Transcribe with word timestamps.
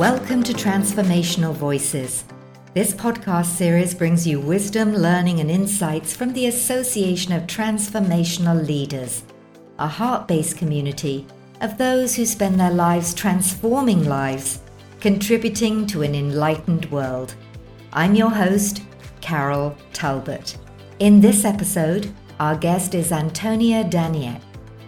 Welcome 0.00 0.42
to 0.44 0.54
Transformational 0.54 1.52
Voices. 1.52 2.24
This 2.72 2.94
podcast 2.94 3.54
series 3.54 3.94
brings 3.94 4.26
you 4.26 4.40
wisdom, 4.40 4.94
learning, 4.94 5.40
and 5.40 5.50
insights 5.50 6.16
from 6.16 6.32
the 6.32 6.46
Association 6.46 7.34
of 7.34 7.42
Transformational 7.42 8.66
Leaders, 8.66 9.24
a 9.78 9.86
heart 9.86 10.26
based 10.26 10.56
community 10.56 11.26
of 11.60 11.76
those 11.76 12.16
who 12.16 12.24
spend 12.24 12.58
their 12.58 12.70
lives 12.70 13.12
transforming 13.12 14.08
lives, 14.08 14.60
contributing 15.00 15.86
to 15.88 16.00
an 16.00 16.14
enlightened 16.14 16.90
world. 16.90 17.34
I'm 17.92 18.14
your 18.14 18.30
host, 18.30 18.82
Carol 19.20 19.76
Talbot. 19.92 20.56
In 21.00 21.20
this 21.20 21.44
episode, 21.44 22.10
our 22.38 22.56
guest 22.56 22.94
is 22.94 23.12
Antonia 23.12 23.84
Daniek. 23.84 24.40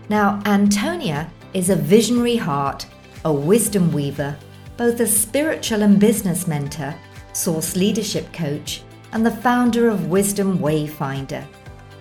Now, 0.08 0.40
Antonia 0.46 1.30
is 1.52 1.68
a 1.68 1.76
visionary 1.76 2.36
heart, 2.36 2.86
a 3.26 3.32
wisdom 3.32 3.92
weaver, 3.92 4.38
both 4.82 4.98
a 4.98 5.06
spiritual 5.06 5.82
and 5.82 6.00
business 6.00 6.48
mentor, 6.48 6.92
source 7.34 7.76
leadership 7.76 8.32
coach, 8.32 8.82
and 9.12 9.24
the 9.24 9.30
founder 9.30 9.88
of 9.88 10.08
Wisdom 10.08 10.58
Wayfinder. 10.58 11.46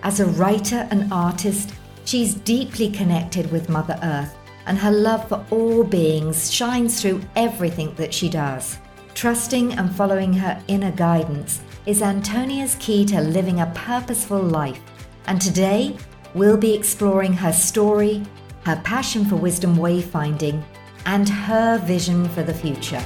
As 0.02 0.18
a 0.18 0.26
writer 0.26 0.88
and 0.90 1.12
artist, 1.12 1.74
she's 2.04 2.34
deeply 2.34 2.90
connected 2.90 3.52
with 3.52 3.68
Mother 3.68 3.96
Earth, 4.02 4.34
and 4.66 4.76
her 4.76 4.90
love 4.90 5.28
for 5.28 5.46
all 5.52 5.84
beings 5.84 6.52
shines 6.52 7.00
through 7.00 7.20
everything 7.36 7.94
that 7.94 8.12
she 8.12 8.28
does. 8.28 8.78
Trusting 9.14 9.74
and 9.74 9.94
following 9.94 10.32
her 10.32 10.60
inner 10.66 10.90
guidance 10.90 11.60
is 11.86 12.02
Antonia's 12.02 12.74
key 12.80 13.04
to 13.04 13.20
living 13.20 13.60
a 13.60 13.72
purposeful 13.76 14.42
life. 14.42 14.80
And 15.28 15.40
today, 15.40 15.96
we'll 16.34 16.56
be 16.56 16.74
exploring 16.74 17.34
her 17.34 17.52
story, 17.52 18.24
her 18.64 18.80
passion 18.82 19.24
for 19.24 19.36
wisdom 19.36 19.76
wayfinding, 19.76 20.64
and 21.06 21.28
her 21.28 21.78
vision 21.78 22.28
for 22.28 22.42
the 22.42 22.54
future. 22.54 23.04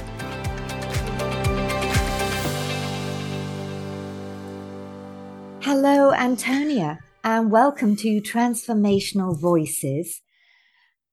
Hello, 5.61 6.13
Antonia, 6.13 6.99
and 7.23 7.51
welcome 7.51 7.95
to 7.97 8.21
Transformational 8.21 9.39
Voices. 9.39 10.21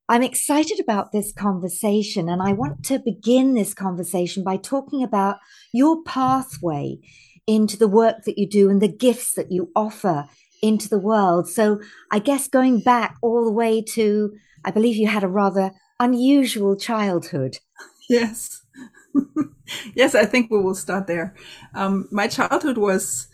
I'm 0.08 0.22
excited 0.22 0.78
about 0.78 1.12
this 1.12 1.32
conversation, 1.32 2.28
and 2.28 2.42
I 2.42 2.52
want 2.52 2.84
to 2.84 2.98
begin 2.98 3.54
this 3.54 3.72
conversation 3.72 4.44
by 4.44 4.58
talking 4.58 5.02
about 5.02 5.38
your 5.72 6.02
pathway 6.04 6.98
into 7.46 7.76
the 7.78 7.88
work 7.88 8.24
that 8.24 8.38
you 8.38 8.48
do 8.48 8.70
and 8.70 8.80
the 8.80 8.88
gifts 8.88 9.34
that 9.34 9.50
you 9.50 9.70
offer 9.74 10.26
into 10.62 10.88
the 10.88 10.98
world. 10.98 11.48
So, 11.48 11.80
I 12.10 12.18
guess 12.18 12.48
going 12.48 12.80
back 12.80 13.16
all 13.22 13.44
the 13.44 13.52
way 13.52 13.82
to, 13.94 14.32
I 14.64 14.70
believe 14.70 14.96
you 14.96 15.08
had 15.08 15.24
a 15.24 15.28
rather 15.28 15.72
unusual 16.00 16.76
childhood. 16.76 17.58
Yes. 18.06 18.60
yes, 19.94 20.14
I 20.14 20.26
think 20.26 20.50
we 20.50 20.60
will 20.60 20.74
start 20.74 21.06
there. 21.06 21.34
Um, 21.74 22.06
my 22.12 22.28
childhood 22.28 22.76
was 22.76 23.28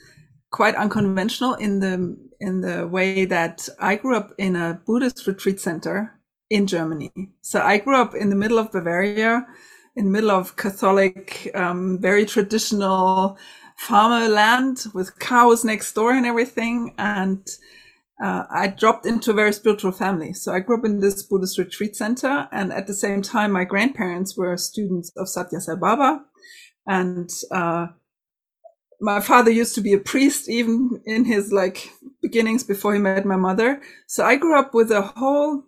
quite 0.52 0.76
unconventional 0.76 1.54
in 1.54 1.80
the 1.80 2.16
in 2.40 2.60
the 2.60 2.86
way 2.86 3.24
that 3.24 3.68
I 3.80 3.96
grew 3.96 4.16
up 4.16 4.32
in 4.38 4.54
a 4.54 4.80
Buddhist 4.86 5.26
retreat 5.26 5.60
center 5.60 6.20
in 6.50 6.68
Germany. 6.68 7.10
So 7.42 7.60
I 7.60 7.78
grew 7.78 7.96
up 7.96 8.14
in 8.14 8.30
the 8.30 8.36
middle 8.36 8.58
of 8.60 8.72
Bavaria, 8.72 9.46
in 9.96 10.04
the 10.04 10.10
middle 10.10 10.30
of 10.30 10.56
Catholic, 10.56 11.50
um, 11.54 11.98
very 12.00 12.24
traditional 12.24 13.36
farmer 13.76 14.28
land 14.28 14.84
with 14.94 15.18
cows 15.18 15.64
next 15.64 15.92
door 15.94 16.12
and 16.12 16.26
everything. 16.26 16.94
And 16.98 17.46
uh, 18.22 18.44
I 18.50 18.68
dropped 18.68 19.06
into 19.06 19.30
a 19.30 19.34
very 19.34 19.52
spiritual 19.52 19.92
family. 19.92 20.34
So 20.34 20.52
I 20.52 20.60
grew 20.60 20.78
up 20.78 20.84
in 20.84 21.00
this 21.00 21.22
Buddhist 21.22 21.58
retreat 21.58 21.96
center. 21.96 22.48
And 22.52 22.72
at 22.72 22.86
the 22.86 22.94
same 22.94 23.22
time, 23.22 23.52
my 23.52 23.64
grandparents 23.64 24.36
were 24.36 24.56
students 24.56 25.10
of 25.16 25.28
Satya 25.28 25.60
Sai 25.60 25.74
Baba. 25.76 26.22
And, 26.86 27.30
uh, 27.50 27.88
my 29.00 29.20
father 29.20 29.50
used 29.50 29.74
to 29.74 29.80
be 29.80 29.94
a 29.94 29.98
priest 29.98 30.50
even 30.50 31.00
in 31.06 31.24
his 31.24 31.52
like 31.52 31.90
beginnings 32.20 32.62
before 32.62 32.92
he 32.92 33.00
met 33.00 33.24
my 33.24 33.36
mother. 33.36 33.80
So 34.06 34.24
I 34.24 34.36
grew 34.36 34.58
up 34.58 34.74
with 34.74 34.90
a 34.90 35.00
whole, 35.00 35.64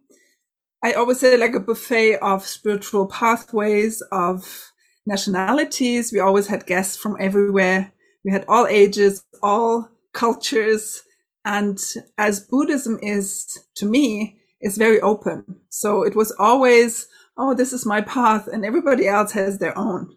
I 0.85 0.93
always 0.93 1.21
say 1.21 1.39
like 1.39 1.55
a 1.55 1.61
buffet 1.61 2.19
of 2.19 2.47
spiritual 2.47 3.07
pathways, 3.07 4.03
of 4.13 4.71
nationalities. 5.07 6.13
We 6.13 6.21
always 6.21 6.47
had 6.47 6.67
guests 6.67 6.97
from 6.97 7.17
everywhere. 7.19 7.93
We 8.23 8.33
had 8.33 8.45
all 8.49 8.67
ages, 8.67 9.25
all 9.43 9.89
cultures 10.13 11.03
and 11.45 11.79
as 12.19 12.41
Buddhism 12.41 12.99
is 13.03 13.67
to 13.77 13.87
me, 13.87 14.39
is 14.61 14.79
very 14.79 15.01
open. 15.01 15.45
So 15.69 16.05
it 16.05 16.15
was 16.15 16.33
always, 16.39 17.09
oh, 17.37 17.55
this 17.55 17.73
is 17.73 17.85
my 17.85 18.01
path 18.01 18.47
and 18.47 18.65
everybody 18.65 19.09
else 19.09 19.33
has 19.33 19.59
their 19.59 19.77
own. 19.77 20.17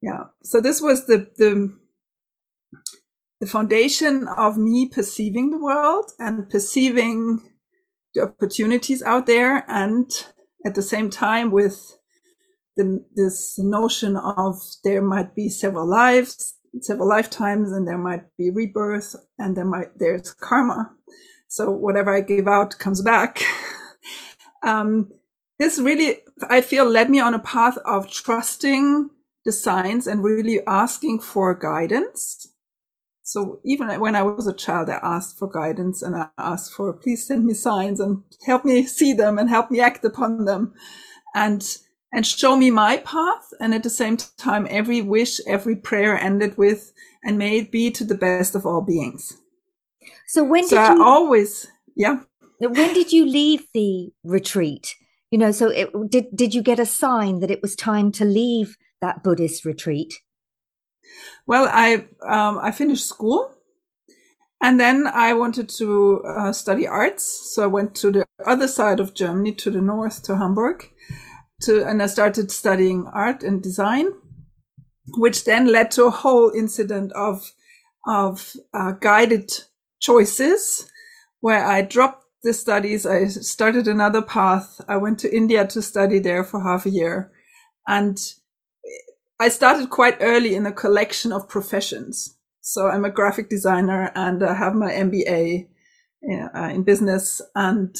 Yeah. 0.00 0.24
So 0.42 0.60
this 0.60 0.80
was 0.80 1.06
the, 1.06 1.28
the, 1.36 1.76
the 3.40 3.46
foundation 3.46 4.26
of 4.26 4.56
me 4.56 4.88
perceiving 4.88 5.50
the 5.50 5.58
world 5.58 6.10
and 6.18 6.48
perceiving 6.48 7.40
the 8.14 8.22
opportunities 8.22 9.02
out 9.02 9.26
there. 9.26 9.64
And 9.68 10.10
at 10.64 10.74
the 10.74 10.82
same 10.82 11.10
time 11.10 11.50
with 11.50 11.98
the, 12.76 13.04
this 13.14 13.58
notion 13.58 14.16
of 14.16 14.56
there 14.82 15.02
might 15.02 15.34
be 15.34 15.50
several 15.50 15.86
lives, 15.86 16.54
several 16.80 17.08
lifetimes 17.08 17.72
and 17.72 17.86
there 17.86 17.98
might 17.98 18.24
be 18.38 18.50
rebirth 18.50 19.14
and 19.38 19.56
there 19.56 19.64
might 19.64 19.98
there's 19.98 20.32
karma. 20.32 20.90
So 21.48 21.70
whatever 21.70 22.14
i 22.14 22.20
give 22.20 22.48
out 22.48 22.78
comes 22.78 23.02
back. 23.02 23.42
Um, 24.64 25.10
this 25.58 25.80
really 25.80 26.18
i 26.48 26.60
feel 26.60 26.84
led 26.84 27.10
me 27.10 27.18
on 27.18 27.34
a 27.34 27.40
path 27.40 27.76
of 27.84 28.08
trusting 28.08 29.10
the 29.44 29.50
signs 29.50 30.06
and 30.06 30.22
really 30.22 30.60
asking 30.68 31.18
for 31.18 31.52
guidance. 31.52 32.46
So 33.24 33.58
even 33.64 33.98
when 33.98 34.14
i 34.14 34.22
was 34.22 34.46
a 34.46 34.52
child 34.54 34.88
i 34.88 35.00
asked 35.02 35.36
for 35.36 35.50
guidance 35.50 36.00
and 36.00 36.14
i 36.14 36.28
asked 36.38 36.74
for 36.74 36.92
please 36.92 37.26
send 37.26 37.44
me 37.44 37.54
signs 37.54 37.98
and 37.98 38.22
help 38.46 38.64
me 38.64 38.86
see 38.86 39.12
them 39.12 39.36
and 39.36 39.50
help 39.50 39.68
me 39.68 39.80
act 39.80 40.04
upon 40.04 40.44
them. 40.44 40.72
And 41.34 41.62
and 42.12 42.26
show 42.26 42.56
me 42.56 42.70
my 42.70 42.98
path. 42.98 43.52
And 43.60 43.74
at 43.74 43.82
the 43.82 43.90
same 43.90 44.16
time, 44.36 44.66
every 44.70 45.00
wish, 45.00 45.40
every 45.46 45.76
prayer 45.76 46.16
ended 46.18 46.58
with, 46.58 46.92
and 47.24 47.38
may 47.38 47.58
it 47.58 47.72
be 47.72 47.90
to 47.92 48.04
the 48.04 48.14
best 48.14 48.54
of 48.54 48.66
all 48.66 48.82
beings. 48.82 49.38
So 50.26 50.44
when 50.44 50.66
so 50.66 50.76
did 50.76 50.96
you 50.96 51.04
always, 51.04 51.66
yeah. 51.96 52.20
When 52.58 52.94
did 52.94 53.12
you 53.12 53.26
leave 53.26 53.66
the 53.74 54.12
retreat? 54.22 54.94
You 55.30 55.38
know, 55.38 55.50
so 55.50 55.68
it, 55.68 55.90
did 56.10 56.26
did 56.34 56.54
you 56.54 56.62
get 56.62 56.78
a 56.78 56.86
sign 56.86 57.40
that 57.40 57.50
it 57.50 57.62
was 57.62 57.74
time 57.74 58.12
to 58.12 58.24
leave 58.24 58.76
that 59.00 59.24
Buddhist 59.24 59.64
retreat? 59.64 60.14
Well, 61.46 61.68
I 61.72 62.06
um, 62.26 62.58
I 62.62 62.70
finished 62.70 63.06
school, 63.06 63.50
and 64.60 64.78
then 64.78 65.06
I 65.06 65.32
wanted 65.32 65.68
to 65.78 66.22
uh, 66.24 66.52
study 66.52 66.86
arts. 66.86 67.52
So 67.54 67.64
I 67.64 67.66
went 67.66 67.94
to 67.96 68.12
the 68.12 68.26
other 68.46 68.68
side 68.68 69.00
of 69.00 69.14
Germany, 69.14 69.54
to 69.54 69.70
the 69.70 69.80
north, 69.80 70.22
to 70.24 70.36
Hamburg, 70.36 70.91
to, 71.62 71.86
and 71.86 72.02
I 72.02 72.06
started 72.06 72.50
studying 72.50 73.06
art 73.12 73.42
and 73.42 73.62
design, 73.62 74.08
which 75.16 75.44
then 75.44 75.66
led 75.66 75.90
to 75.92 76.04
a 76.04 76.10
whole 76.10 76.50
incident 76.50 77.12
of, 77.12 77.52
of 78.06 78.54
uh, 78.74 78.92
guided 78.92 79.52
choices 80.00 80.90
where 81.40 81.64
I 81.64 81.82
dropped 81.82 82.24
the 82.42 82.52
studies. 82.52 83.06
I 83.06 83.26
started 83.26 83.86
another 83.86 84.22
path. 84.22 84.80
I 84.88 84.96
went 84.96 85.18
to 85.20 85.34
India 85.34 85.66
to 85.68 85.82
study 85.82 86.18
there 86.18 86.44
for 86.44 86.62
half 86.62 86.86
a 86.86 86.90
year. 86.90 87.30
And 87.86 88.18
I 89.40 89.48
started 89.48 89.90
quite 89.90 90.18
early 90.20 90.54
in 90.54 90.66
a 90.66 90.72
collection 90.72 91.32
of 91.32 91.48
professions. 91.48 92.36
So 92.60 92.88
I'm 92.88 93.04
a 93.04 93.10
graphic 93.10 93.48
designer 93.48 94.12
and 94.14 94.42
I 94.42 94.54
have 94.54 94.74
my 94.74 94.92
MBA 94.92 95.68
uh, 96.54 96.68
in 96.68 96.84
business. 96.84 97.40
And 97.54 97.96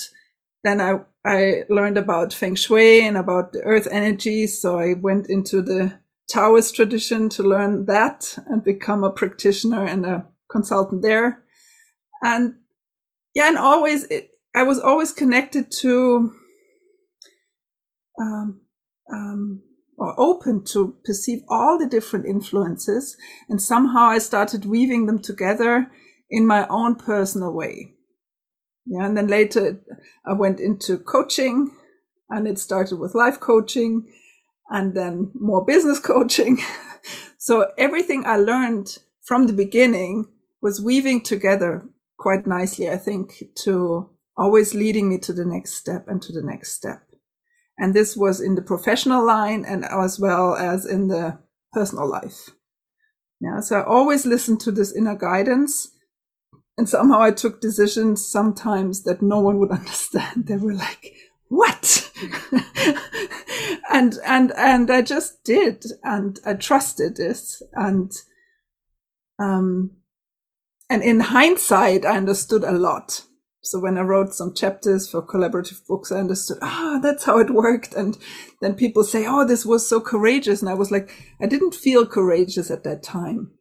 then 0.62 0.80
I 0.80 1.00
I 1.24 1.64
learned 1.68 1.98
about 1.98 2.32
feng 2.32 2.56
shui 2.56 3.06
and 3.06 3.16
about 3.16 3.52
the 3.52 3.62
earth 3.62 3.86
energy. 3.90 4.46
So 4.46 4.78
I 4.78 4.94
went 4.94 5.28
into 5.28 5.62
the 5.62 6.00
Taoist 6.28 6.74
tradition 6.74 7.28
to 7.30 7.42
learn 7.42 7.86
that 7.86 8.36
and 8.46 8.64
become 8.64 9.04
a 9.04 9.12
practitioner 9.12 9.84
and 9.84 10.04
a 10.04 10.26
consultant 10.50 11.02
there. 11.02 11.44
And 12.22 12.54
yeah, 13.34 13.48
and 13.48 13.58
always, 13.58 14.04
it, 14.04 14.30
I 14.54 14.62
was 14.64 14.78
always 14.78 15.12
connected 15.12 15.70
to, 15.80 16.32
um, 18.20 18.60
um, 19.12 19.62
or 19.96 20.18
open 20.18 20.64
to 20.64 20.96
perceive 21.04 21.40
all 21.48 21.78
the 21.78 21.86
different 21.86 22.26
influences. 22.26 23.16
And 23.48 23.60
somehow 23.62 24.06
I 24.06 24.18
started 24.18 24.64
weaving 24.64 25.06
them 25.06 25.20
together 25.20 25.90
in 26.30 26.46
my 26.46 26.66
own 26.68 26.96
personal 26.96 27.52
way. 27.52 27.94
Yeah. 28.86 29.06
And 29.06 29.16
then 29.16 29.28
later 29.28 29.80
I 30.26 30.32
went 30.32 30.60
into 30.60 30.98
coaching 30.98 31.70
and 32.28 32.46
it 32.48 32.58
started 32.58 32.98
with 32.98 33.14
life 33.14 33.38
coaching 33.40 34.06
and 34.70 34.94
then 34.94 35.30
more 35.34 35.64
business 35.64 35.98
coaching. 36.12 36.58
so 37.38 37.70
everything 37.78 38.24
I 38.26 38.36
learned 38.36 38.98
from 39.22 39.46
the 39.46 39.52
beginning 39.52 40.26
was 40.60 40.82
weaving 40.82 41.22
together 41.22 41.84
quite 42.18 42.46
nicely, 42.46 42.88
I 42.88 42.96
think, 42.96 43.42
to 43.64 44.10
always 44.36 44.74
leading 44.74 45.08
me 45.08 45.18
to 45.18 45.32
the 45.32 45.44
next 45.44 45.74
step 45.74 46.06
and 46.08 46.22
to 46.22 46.32
the 46.32 46.42
next 46.42 46.72
step. 46.72 47.02
And 47.78 47.94
this 47.94 48.16
was 48.16 48.40
in 48.40 48.54
the 48.54 48.62
professional 48.62 49.24
line 49.24 49.64
and 49.66 49.84
as 49.84 50.18
well 50.18 50.54
as 50.54 50.86
in 50.86 51.08
the 51.08 51.38
personal 51.72 52.08
life. 52.08 52.50
Yeah. 53.40 53.60
So 53.60 53.80
I 53.80 53.84
always 53.84 54.24
listened 54.24 54.60
to 54.60 54.70
this 54.70 54.94
inner 54.94 55.16
guidance. 55.16 55.88
And 56.78 56.88
somehow 56.88 57.20
I 57.20 57.30
took 57.30 57.60
decisions 57.60 58.26
sometimes 58.26 59.02
that 59.02 59.22
no 59.22 59.40
one 59.40 59.58
would 59.58 59.70
understand. 59.78 60.46
They 60.46 60.56
were 60.56 60.74
like, 60.74 61.14
what? 61.48 62.10
and, 63.92 64.18
and, 64.24 64.52
and 64.56 64.90
I 64.90 65.02
just 65.02 65.44
did. 65.44 65.84
And 66.02 66.38
I 66.46 66.54
trusted 66.54 67.16
this. 67.16 67.62
And, 67.74 68.10
um, 69.38 69.90
and 70.88 71.02
in 71.02 71.20
hindsight, 71.20 72.04
I 72.04 72.16
understood 72.16 72.64
a 72.64 72.72
lot. 72.72 73.22
So 73.64 73.78
when 73.78 73.96
I 73.96 74.00
wrote 74.00 74.34
some 74.34 74.54
chapters 74.54 75.08
for 75.08 75.22
collaborative 75.22 75.86
books, 75.86 76.10
I 76.10 76.18
understood, 76.18 76.58
ah, 76.62 76.98
that's 77.00 77.24
how 77.24 77.38
it 77.38 77.50
worked. 77.50 77.94
And 77.94 78.18
then 78.60 78.74
people 78.74 79.04
say, 79.04 79.24
oh, 79.26 79.46
this 79.46 79.64
was 79.64 79.86
so 79.86 80.00
courageous. 80.00 80.60
And 80.60 80.68
I 80.68 80.74
was 80.74 80.90
like, 80.90 81.12
I 81.40 81.46
didn't 81.46 81.74
feel 81.74 82.04
courageous 82.04 82.72
at 82.72 82.82
that 82.84 83.04
time. 83.04 83.52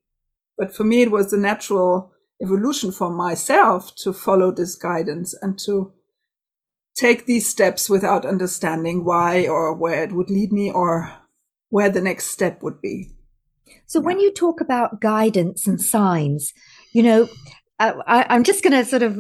But 0.58 0.76
for 0.76 0.84
me, 0.84 1.04
it 1.04 1.12
was 1.12 1.30
the 1.30 1.38
natural 1.38 2.14
evolution 2.42 2.92
for 2.92 3.10
myself 3.10 3.96
to 3.96 4.14
follow 4.14 4.52
this 4.52 4.76
guidance 4.76 5.36
and 5.42 5.58
to 5.60 5.94
take 6.96 7.26
these 7.26 7.48
steps 7.48 7.90
without 7.90 8.26
understanding 8.26 9.06
why 9.06 9.48
or 9.48 9.74
where 9.74 10.04
it 10.04 10.12
would 10.12 10.30
lead 10.30 10.52
me 10.52 10.72
or 10.72 11.12
where 11.70 11.90
the 11.90 12.02
next 12.02 12.28
step 12.28 12.62
would 12.62 12.82
be. 12.82 13.10
So 13.86 14.00
yeah. 14.00 14.06
when 14.06 14.20
you 14.20 14.34
talk 14.34 14.62
about 14.62 15.02
guidance 15.02 15.68
and 15.68 15.82
signs, 15.82 16.54
you 16.94 17.04
know, 17.04 17.30
I, 17.82 18.36
am 18.36 18.44
just 18.44 18.64
going 18.64 18.74
to 18.74 18.86
sort 18.86 19.02
of 19.02 19.20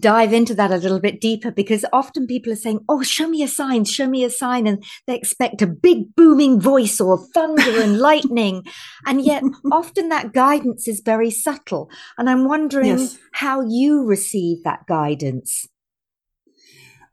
dive 0.00 0.32
into 0.32 0.54
that 0.54 0.70
a 0.70 0.76
little 0.76 1.00
bit 1.00 1.20
deeper 1.20 1.50
because 1.50 1.84
often 1.92 2.26
people 2.26 2.52
are 2.52 2.56
saying, 2.56 2.80
Oh, 2.88 3.02
show 3.02 3.28
me 3.28 3.42
a 3.42 3.48
sign, 3.48 3.84
show 3.84 4.08
me 4.08 4.24
a 4.24 4.30
sign. 4.30 4.66
And 4.66 4.82
they 5.06 5.14
expect 5.14 5.62
a 5.62 5.66
big 5.66 6.14
booming 6.14 6.60
voice 6.60 7.00
or 7.00 7.18
thunder 7.34 7.80
and 7.80 7.98
lightning. 8.10 8.64
And 9.06 9.20
yet 9.22 9.42
often 9.70 10.08
that 10.08 10.32
guidance 10.32 10.88
is 10.88 11.00
very 11.00 11.30
subtle. 11.30 11.90
And 12.16 12.30
I'm 12.30 12.48
wondering 12.48 12.98
yes. 12.98 13.18
how 13.32 13.60
you 13.60 14.04
receive 14.04 14.64
that 14.64 14.86
guidance. 14.86 15.66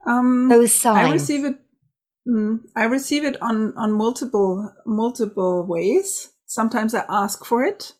Um, 0.07 0.49
Those 0.49 0.73
signs. 0.73 1.09
I 1.09 1.11
receive 1.11 1.45
it. 1.45 1.55
Mm, 2.27 2.59
I 2.75 2.85
receive 2.85 3.25
it 3.25 3.41
on, 3.41 3.73
on 3.75 3.91
multiple, 3.91 4.71
multiple 4.85 5.65
ways. 5.67 6.31
Sometimes 6.45 6.95
I 6.95 7.03
ask 7.09 7.43
for 7.43 7.65
it 7.65 7.93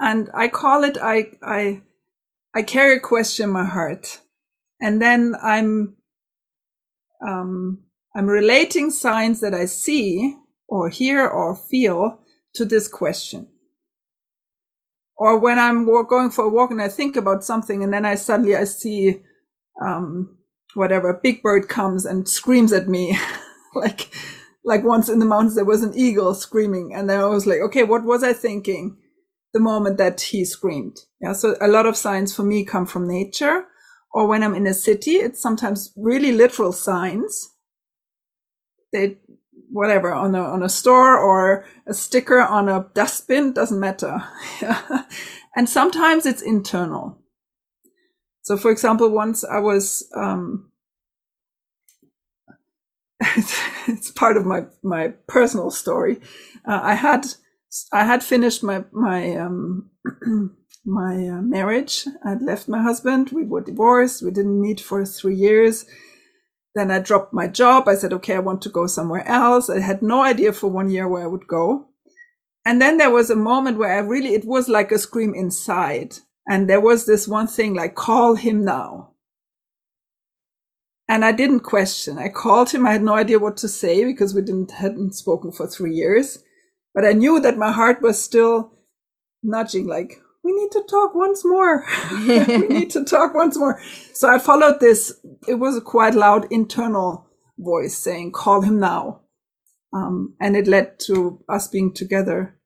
and 0.00 0.30
I 0.32 0.48
call 0.48 0.84
it, 0.84 0.96
I, 1.00 1.32
I, 1.42 1.82
I 2.54 2.62
carry 2.62 2.96
a 2.96 3.00
question 3.00 3.44
in 3.44 3.50
my 3.50 3.64
heart, 3.64 4.20
and 4.80 5.00
then 5.00 5.34
I'm 5.42 5.96
um, 7.26 7.84
I'm 8.16 8.26
relating 8.26 8.90
signs 8.90 9.40
that 9.40 9.54
I 9.54 9.66
see 9.66 10.36
or 10.68 10.88
hear 10.88 11.26
or 11.26 11.56
feel 11.56 12.20
to 12.54 12.64
this 12.64 12.88
question. 12.88 13.48
Or 15.16 15.38
when 15.38 15.58
I'm 15.58 15.84
going 16.06 16.30
for 16.30 16.44
a 16.44 16.48
walk 16.48 16.70
and 16.70 16.80
I 16.80 16.88
think 16.88 17.16
about 17.16 17.44
something, 17.44 17.82
and 17.82 17.92
then 17.92 18.04
I 18.04 18.14
suddenly 18.14 18.56
I 18.56 18.64
see 18.64 19.20
um, 19.82 20.38
whatever 20.74 21.10
a 21.10 21.20
big 21.20 21.42
bird 21.42 21.68
comes 21.68 22.06
and 22.06 22.28
screams 22.28 22.72
at 22.72 22.88
me, 22.88 23.18
like 23.74 24.10
like 24.64 24.84
once 24.84 25.08
in 25.08 25.18
the 25.18 25.24
mountains 25.26 25.54
there 25.54 25.64
was 25.64 25.82
an 25.82 25.92
eagle 25.96 26.34
screaming, 26.34 26.94
and 26.94 27.10
then 27.10 27.20
I 27.20 27.26
was 27.26 27.46
like, 27.46 27.60
okay, 27.60 27.82
what 27.82 28.04
was 28.04 28.22
I 28.22 28.32
thinking? 28.32 28.96
The 29.58 29.64
moment 29.64 29.98
that 29.98 30.20
he 30.20 30.44
screamed. 30.44 31.00
Yeah. 31.20 31.32
So 31.32 31.56
a 31.60 31.66
lot 31.66 31.86
of 31.86 31.96
signs 31.96 32.34
for 32.34 32.44
me 32.44 32.64
come 32.64 32.86
from 32.86 33.08
nature 33.08 33.64
or 34.12 34.26
when 34.26 34.42
I'm 34.42 34.54
in 34.54 34.66
a 34.66 34.74
city, 34.74 35.16
it's 35.16 35.42
sometimes 35.42 35.92
really 35.96 36.32
literal 36.32 36.72
signs. 36.72 37.54
They, 38.92 39.18
whatever, 39.70 40.12
on 40.14 40.34
a, 40.34 40.42
on 40.42 40.62
a 40.62 40.68
store 40.68 41.18
or 41.18 41.66
a 41.86 41.92
sticker 41.92 42.40
on 42.40 42.68
a 42.68 42.86
dustbin, 42.94 43.52
doesn't 43.52 43.80
matter. 43.80 44.22
and 45.56 45.68
sometimes 45.68 46.24
it's 46.24 46.40
internal. 46.40 47.18
So 48.42 48.56
for 48.56 48.70
example, 48.70 49.10
once 49.10 49.44
I 49.44 49.58
was, 49.58 50.08
um, 50.14 50.70
it's 53.88 54.12
part 54.12 54.36
of 54.36 54.46
my, 54.46 54.66
my 54.84 55.08
personal 55.26 55.70
story. 55.70 56.20
Uh, 56.64 56.80
I 56.80 56.94
had 56.94 57.26
I 57.92 58.04
had 58.04 58.22
finished 58.22 58.62
my 58.62 58.84
my 58.92 59.36
um, 59.36 59.90
my 60.84 61.28
uh, 61.28 61.42
marriage. 61.42 62.06
I'd 62.24 62.42
left 62.42 62.68
my 62.68 62.82
husband. 62.82 63.30
We 63.30 63.44
were 63.44 63.60
divorced. 63.60 64.22
We 64.22 64.30
didn't 64.30 64.60
meet 64.60 64.80
for 64.80 65.04
three 65.04 65.34
years. 65.34 65.84
Then 66.74 66.90
I 66.90 67.00
dropped 67.00 67.32
my 67.32 67.48
job. 67.48 67.88
I 67.88 67.94
said, 67.94 68.12
okay, 68.12 68.36
I 68.36 68.40
want 68.40 68.62
to 68.62 68.68
go 68.68 68.86
somewhere 68.86 69.26
else. 69.26 69.68
I 69.68 69.80
had 69.80 70.02
no 70.02 70.22
idea 70.22 70.52
for 70.52 70.68
one 70.68 70.90
year 70.90 71.08
where 71.08 71.24
I 71.24 71.26
would 71.26 71.48
go. 71.48 71.88
And 72.64 72.80
then 72.80 72.98
there 72.98 73.10
was 73.10 73.30
a 73.30 73.36
moment 73.36 73.78
where 73.78 73.92
I 73.92 73.98
really, 73.98 74.34
it 74.34 74.44
was 74.44 74.68
like 74.68 74.92
a 74.92 74.98
scream 74.98 75.34
inside. 75.34 76.18
And 76.48 76.68
there 76.68 76.80
was 76.80 77.06
this 77.06 77.26
one 77.26 77.46
thing 77.46 77.74
like, 77.74 77.94
call 77.94 78.34
him 78.34 78.64
now. 78.64 79.12
And 81.08 81.24
I 81.24 81.32
didn't 81.32 81.60
question. 81.60 82.18
I 82.18 82.28
called 82.28 82.70
him. 82.70 82.86
I 82.86 82.92
had 82.92 83.02
no 83.02 83.14
idea 83.14 83.38
what 83.38 83.56
to 83.58 83.68
say 83.68 84.04
because 84.04 84.34
we 84.34 84.42
didn't, 84.42 84.72
hadn't 84.72 85.14
spoken 85.14 85.50
for 85.50 85.66
three 85.66 85.94
years. 85.94 86.44
But 86.98 87.06
I 87.06 87.12
knew 87.12 87.38
that 87.38 87.56
my 87.56 87.70
heart 87.70 88.02
was 88.02 88.20
still 88.20 88.72
nudging, 89.44 89.86
like, 89.86 90.20
we 90.42 90.52
need 90.52 90.72
to 90.72 90.82
talk 90.90 91.14
once 91.14 91.44
more. 91.44 91.86
we 92.26 92.38
need 92.68 92.90
to 92.90 93.04
talk 93.04 93.34
once 93.34 93.56
more. 93.56 93.80
So 94.12 94.28
I 94.28 94.40
followed 94.40 94.80
this. 94.80 95.12
It 95.46 95.60
was 95.60 95.76
a 95.76 95.80
quite 95.80 96.16
loud 96.16 96.48
internal 96.50 97.28
voice 97.56 97.96
saying, 97.96 98.32
call 98.32 98.62
him 98.62 98.80
now. 98.80 99.20
Um, 99.92 100.34
and 100.40 100.56
it 100.56 100.66
led 100.66 100.98
to 101.06 101.40
us 101.48 101.68
being 101.68 101.94
together 101.94 102.58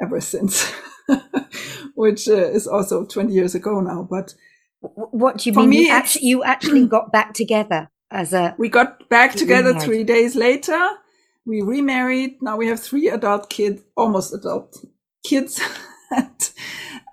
ever 0.00 0.20
since, 0.20 0.70
which 1.96 2.28
uh, 2.28 2.34
is 2.34 2.68
also 2.68 3.04
20 3.04 3.32
years 3.32 3.56
ago 3.56 3.80
now. 3.80 4.06
But 4.08 4.32
what 4.78 5.38
do 5.38 5.50
you 5.50 5.56
mean? 5.56 5.70
Me, 5.70 5.86
you, 5.86 5.92
actually, 5.92 6.26
you 6.26 6.44
actually 6.44 6.86
got 6.86 7.10
back 7.10 7.34
together 7.34 7.90
as 8.12 8.32
a. 8.32 8.54
We 8.58 8.68
got 8.68 9.08
back 9.08 9.34
together 9.34 9.76
three 9.76 10.04
days 10.04 10.36
later 10.36 10.98
we 11.44 11.62
remarried. 11.62 12.36
Now 12.40 12.56
we 12.56 12.68
have 12.68 12.80
three 12.80 13.08
adult 13.08 13.50
kids, 13.50 13.82
almost 13.96 14.34
adult 14.34 14.76
kids, 15.24 15.60
and, 16.10 16.50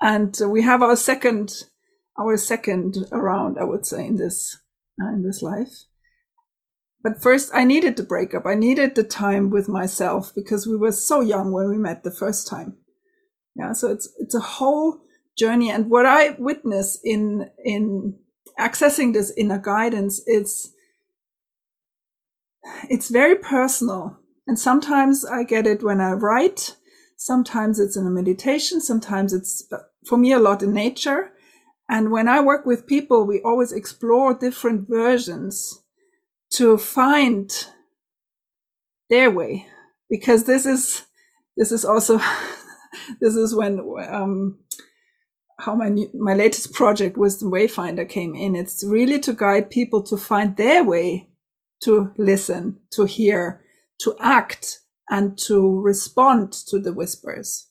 and 0.01 0.37
we 0.47 0.61
have 0.61 0.81
our 0.81 0.95
second, 0.95 1.53
our 2.19 2.37
second 2.37 2.97
around, 3.11 3.57
I 3.59 3.63
would 3.63 3.85
say, 3.85 4.05
in 4.05 4.17
this 4.17 4.57
uh, 5.01 5.09
in 5.09 5.23
this 5.23 5.41
life. 5.41 5.85
But 7.01 7.21
first, 7.21 7.51
I 7.53 7.63
needed 7.63 7.95
the 7.95 8.03
breakup. 8.03 8.45
I 8.45 8.55
needed 8.55 8.95
the 8.95 9.03
time 9.03 9.49
with 9.49 9.69
myself 9.69 10.33
because 10.35 10.67
we 10.67 10.75
were 10.75 10.91
so 10.91 11.21
young 11.21 11.53
when 11.53 11.69
we 11.69 11.77
met 11.77 12.03
the 12.03 12.11
first 12.11 12.47
time. 12.47 12.77
Yeah, 13.55 13.73
so 13.73 13.89
it's 13.89 14.09
it's 14.19 14.35
a 14.35 14.39
whole 14.39 15.01
journey. 15.37 15.71
And 15.71 15.89
what 15.89 16.05
I 16.05 16.35
witness 16.37 16.99
in 17.03 17.49
in 17.63 18.19
accessing 18.59 19.13
this 19.13 19.31
inner 19.37 19.59
guidance 19.59 20.21
is 20.27 20.73
it's 22.89 23.09
very 23.09 23.35
personal. 23.35 24.17
And 24.47 24.59
sometimes 24.59 25.23
I 25.23 25.43
get 25.43 25.67
it 25.67 25.83
when 25.83 26.01
I 26.01 26.11
write. 26.13 26.75
Sometimes 27.15 27.79
it's 27.79 27.95
in 27.95 28.07
a 28.07 28.09
meditation. 28.09 28.81
Sometimes 28.81 29.31
it's 29.31 29.71
for 30.05 30.17
me 30.17 30.33
a 30.33 30.39
lot 30.39 30.63
in 30.63 30.73
nature. 30.73 31.31
And 31.87 32.11
when 32.11 32.27
I 32.27 32.41
work 32.41 32.65
with 32.65 32.87
people, 32.87 33.25
we 33.25 33.41
always 33.41 33.71
explore 33.71 34.33
different 34.33 34.89
versions 34.89 35.83
to 36.53 36.77
find 36.77 37.51
their 39.09 39.29
way 39.29 39.67
because 40.09 40.45
this 40.45 40.65
is, 40.65 41.03
this 41.57 41.71
is 41.71 41.85
also, 41.85 42.19
this 43.21 43.35
is 43.35 43.55
when, 43.55 43.79
um, 44.07 44.59
how 45.59 45.75
my 45.75 45.89
new, 45.89 46.09
my 46.13 46.33
latest 46.33 46.73
project 46.73 47.17
Wisdom 47.17 47.51
Wayfinder 47.51 48.07
came 48.07 48.33
in. 48.33 48.55
It's 48.55 48.83
really 48.83 49.19
to 49.19 49.33
guide 49.33 49.69
people 49.69 50.01
to 50.03 50.17
find 50.17 50.55
their 50.55 50.83
way 50.83 51.28
to 51.83 52.11
listen, 52.17 52.79
to 52.91 53.05
hear, 53.05 53.61
to 53.99 54.15
act 54.19 54.79
and 55.09 55.37
to 55.37 55.79
respond 55.81 56.53
to 56.53 56.79
the 56.79 56.93
whispers. 56.93 57.67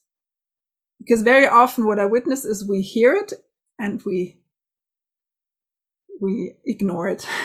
Because 0.99 1.21
very 1.21 1.47
often 1.47 1.85
what 1.85 1.99
I 1.99 2.05
witness 2.05 2.43
is 2.43 2.67
we 2.67 2.81
hear 2.81 3.15
it 3.15 3.33
and 3.79 4.01
we, 4.03 4.39
we 6.21 6.53
ignore 6.65 7.07
it. 7.07 7.27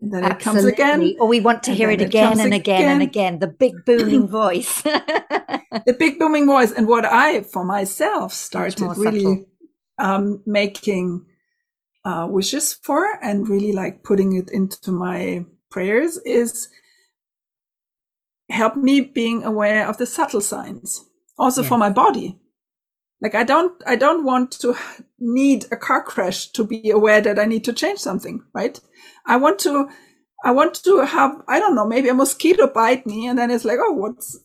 And 0.00 0.12
then 0.12 0.24
Absolutely. 0.24 0.72
it 0.72 0.76
comes 0.76 1.00
again. 1.00 1.16
Or 1.18 1.26
we 1.26 1.40
want 1.40 1.64
to 1.64 1.74
hear 1.74 1.90
it 1.90 2.00
again 2.00 2.38
and 2.38 2.54
again, 2.54 2.82
again 2.82 2.90
and 2.92 3.02
again. 3.02 3.38
The 3.40 3.48
big 3.48 3.84
booming 3.84 4.28
voice. 4.42 4.82
the 4.82 5.96
big 5.98 6.20
booming 6.20 6.46
voice. 6.46 6.70
And 6.70 6.86
what 6.86 7.04
I, 7.04 7.42
for 7.42 7.64
myself, 7.64 8.32
started 8.32 8.80
really 8.96 9.46
um, 9.98 10.42
making 10.46 11.26
uh, 12.04 12.28
wishes 12.30 12.74
for 12.74 13.18
and 13.22 13.48
really 13.48 13.72
like 13.72 14.04
putting 14.04 14.36
it 14.36 14.50
into 14.50 14.92
my 14.92 15.44
prayers 15.70 16.18
is 16.24 16.68
help 18.50 18.76
me 18.76 19.00
being 19.00 19.44
aware 19.44 19.86
of 19.86 19.98
the 19.98 20.06
subtle 20.06 20.40
signs 20.40 21.04
also 21.38 21.60
yes. 21.60 21.68
for 21.68 21.78
my 21.78 21.90
body 21.90 22.38
like 23.20 23.34
i 23.34 23.44
don't 23.44 23.82
i 23.86 23.94
don't 23.94 24.24
want 24.24 24.50
to 24.50 24.74
need 25.18 25.66
a 25.70 25.76
car 25.76 26.02
crash 26.02 26.46
to 26.48 26.64
be 26.64 26.90
aware 26.90 27.20
that 27.20 27.38
i 27.38 27.44
need 27.44 27.64
to 27.64 27.72
change 27.72 27.98
something 27.98 28.42
right 28.54 28.80
i 29.26 29.36
want 29.36 29.58
to 29.58 29.88
I 30.44 30.52
want 30.52 30.74
to 30.84 31.04
have, 31.04 31.42
I 31.48 31.58
don't 31.58 31.74
know, 31.74 31.86
maybe 31.86 32.08
a 32.08 32.14
mosquito 32.14 32.68
bite 32.68 33.06
me. 33.06 33.26
And 33.26 33.38
then 33.38 33.50
it's 33.50 33.64
like, 33.64 33.78
oh, 33.80 33.92
what's 33.92 34.38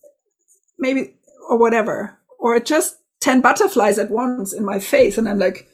maybe, 0.79 1.15
or 1.49 1.57
whatever. 1.57 2.17
Or 2.39 2.59
just 2.59 2.97
10 3.21 3.41
butterflies 3.41 3.99
at 3.99 4.09
once 4.09 4.53
in 4.53 4.65
my 4.65 4.79
face. 4.79 5.17
And 5.17 5.29
I'm 5.29 5.39
like, 5.39 5.67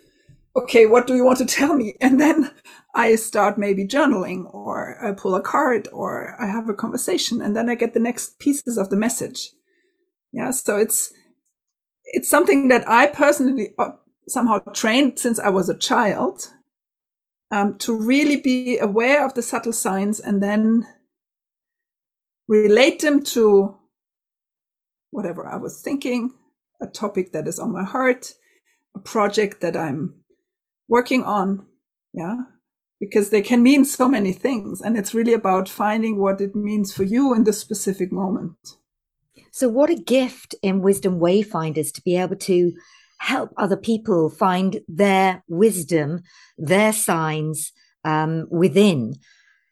okay, 0.55 0.85
what 0.85 1.07
do 1.07 1.15
you 1.15 1.23
want 1.23 1.37
to 1.39 1.45
tell 1.45 1.75
me? 1.75 1.95
And 2.01 2.19
then 2.19 2.51
I 2.95 3.15
start 3.15 3.57
maybe 3.57 3.85
journaling 3.85 4.53
or 4.53 4.97
I 5.03 5.13
pull 5.13 5.35
a 5.35 5.41
card 5.41 5.87
or 5.93 6.35
I 6.39 6.47
have 6.47 6.69
a 6.69 6.73
conversation 6.73 7.41
and 7.41 7.55
then 7.55 7.69
I 7.69 7.75
get 7.75 7.93
the 7.93 7.99
next 7.99 8.39
pieces 8.39 8.77
of 8.77 8.89
the 8.89 8.97
message. 8.97 9.51
Yeah. 10.31 10.51
So 10.51 10.77
it's, 10.77 11.13
it's 12.05 12.29
something 12.29 12.67
that 12.69 12.87
I 12.87 13.07
personally 13.07 13.73
uh, 13.77 13.91
somehow 14.27 14.59
trained 14.73 15.19
since 15.19 15.39
I 15.39 15.49
was 15.49 15.69
a 15.69 15.77
child 15.77 16.47
um, 17.51 17.77
to 17.79 17.95
really 17.95 18.37
be 18.37 18.77
aware 18.77 19.25
of 19.25 19.33
the 19.33 19.41
subtle 19.41 19.73
signs 19.73 20.19
and 20.19 20.41
then 20.41 20.87
relate 22.47 22.99
them 23.01 23.23
to 23.23 23.77
whatever 25.11 25.47
I 25.47 25.57
was 25.57 25.81
thinking, 25.81 26.31
a 26.81 26.87
topic 26.87 27.31
that 27.33 27.47
is 27.47 27.59
on 27.59 27.71
my 27.71 27.83
heart, 27.83 28.33
a 28.95 28.99
project 28.99 29.61
that 29.61 29.75
I'm 29.75 30.15
working 30.89 31.23
on. 31.23 31.65
Yeah. 32.13 32.35
Because 32.99 33.29
they 33.29 33.41
can 33.41 33.63
mean 33.63 33.85
so 33.85 34.09
many 34.09 34.33
things. 34.33 34.81
And 34.81 34.97
it's 34.97 35.13
really 35.13 35.33
about 35.33 35.69
finding 35.69 36.17
what 36.19 36.41
it 36.41 36.53
means 36.53 36.91
for 36.91 37.03
you 37.03 37.33
in 37.33 37.45
this 37.45 37.59
specific 37.59 38.11
moment. 38.11 38.57
So, 39.51 39.69
what 39.69 39.89
a 39.89 39.95
gift 39.95 40.53
in 40.61 40.81
Wisdom 40.81 41.19
Wayfinders 41.19 41.93
to 41.93 42.01
be 42.01 42.17
able 42.17 42.35
to 42.35 42.73
help 43.19 43.51
other 43.57 43.77
people 43.77 44.29
find 44.29 44.81
their 44.87 45.43
wisdom, 45.47 46.21
their 46.57 46.91
signs 46.91 47.71
um, 48.03 48.47
within. 48.49 49.15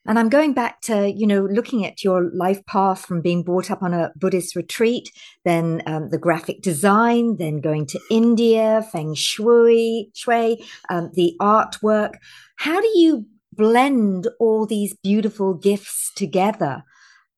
And 0.07 0.17
I'm 0.17 0.29
going 0.29 0.53
back 0.53 0.79
to, 0.83 1.11
you 1.11 1.27
know, 1.27 1.45
looking 1.45 1.85
at 1.85 2.01
your 2.01 2.31
life 2.33 2.65
path 2.65 3.05
from 3.05 3.21
being 3.21 3.43
brought 3.43 3.69
up 3.69 3.83
on 3.83 3.93
a 3.93 4.11
Buddhist 4.15 4.55
retreat, 4.55 5.11
then 5.43 5.83
um, 5.85 6.09
the 6.09 6.17
graphic 6.17 6.61
design, 6.61 7.35
then 7.37 7.59
going 7.59 7.85
to 7.87 7.99
India, 8.09 8.87
Feng 8.91 9.15
Shui, 9.15 10.09
Shui 10.15 10.63
um, 10.89 11.11
the 11.13 11.35
artwork. 11.41 12.13
How 12.55 12.79
do 12.79 12.89
you 12.95 13.25
blend 13.51 14.27
all 14.39 14.65
these 14.65 14.95
beautiful 15.03 15.53
gifts 15.53 16.11
together 16.15 16.83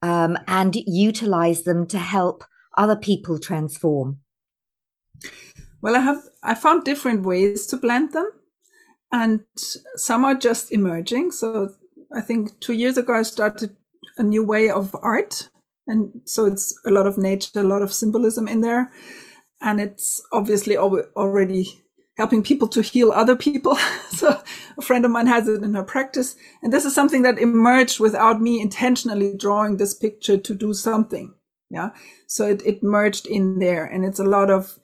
um, 0.03 0.37
and 0.47 0.75
utilize 0.85 1.63
them 1.63 1.87
to 1.87 1.97
help 1.97 2.43
other 2.77 2.95
people 2.95 3.39
transform? 3.39 4.19
Well, 5.81 5.95
I 5.95 5.99
have 5.99 6.21
I 6.43 6.55
found 6.55 6.83
different 6.83 7.25
ways 7.25 7.65
to 7.67 7.77
blend 7.77 8.13
them, 8.13 8.29
and 9.11 9.41
some 9.95 10.23
are 10.25 10.35
just 10.35 10.71
emerging. 10.71 11.31
So 11.31 11.69
I 12.15 12.21
think 12.21 12.59
two 12.59 12.73
years 12.73 12.97
ago 12.97 13.13
I 13.13 13.21
started 13.21 13.75
a 14.17 14.23
new 14.23 14.43
way 14.43 14.69
of 14.69 14.95
art, 15.01 15.49
and 15.87 16.21
so 16.25 16.45
it's 16.45 16.77
a 16.85 16.91
lot 16.91 17.07
of 17.07 17.17
nature, 17.17 17.59
a 17.59 17.63
lot 17.63 17.81
of 17.81 17.93
symbolism 17.93 18.47
in 18.47 18.61
there, 18.61 18.91
and 19.61 19.79
it's 19.79 20.21
obviously 20.31 20.75
already 20.77 21.81
helping 22.17 22.43
people 22.43 22.67
to 22.67 22.81
heal 22.81 23.11
other 23.11 23.35
people. 23.35 23.75
so 24.09 24.41
a 24.77 24.81
friend 24.81 25.05
of 25.05 25.11
mine 25.11 25.27
has 25.27 25.47
it 25.47 25.63
in 25.63 25.75
her 25.75 25.83
practice, 25.83 26.35
and 26.63 26.73
this 26.73 26.85
is 26.85 26.95
something 26.95 27.21
that 27.21 27.39
emerged 27.39 27.99
without 27.99 28.41
me 28.41 28.59
intentionally 28.59 29.35
drawing 29.37 29.77
this 29.77 29.93
picture 29.93 30.37
to 30.37 30.55
do 30.55 30.73
something. 30.73 31.33
Yeah, 31.69 31.91
so 32.27 32.47
it, 32.47 32.63
it 32.65 32.81
merged 32.81 33.27
in 33.27 33.59
there, 33.59 33.85
and 33.85 34.03
it's 34.03 34.19
a 34.19 34.23
lot 34.23 34.49
of 34.49 34.79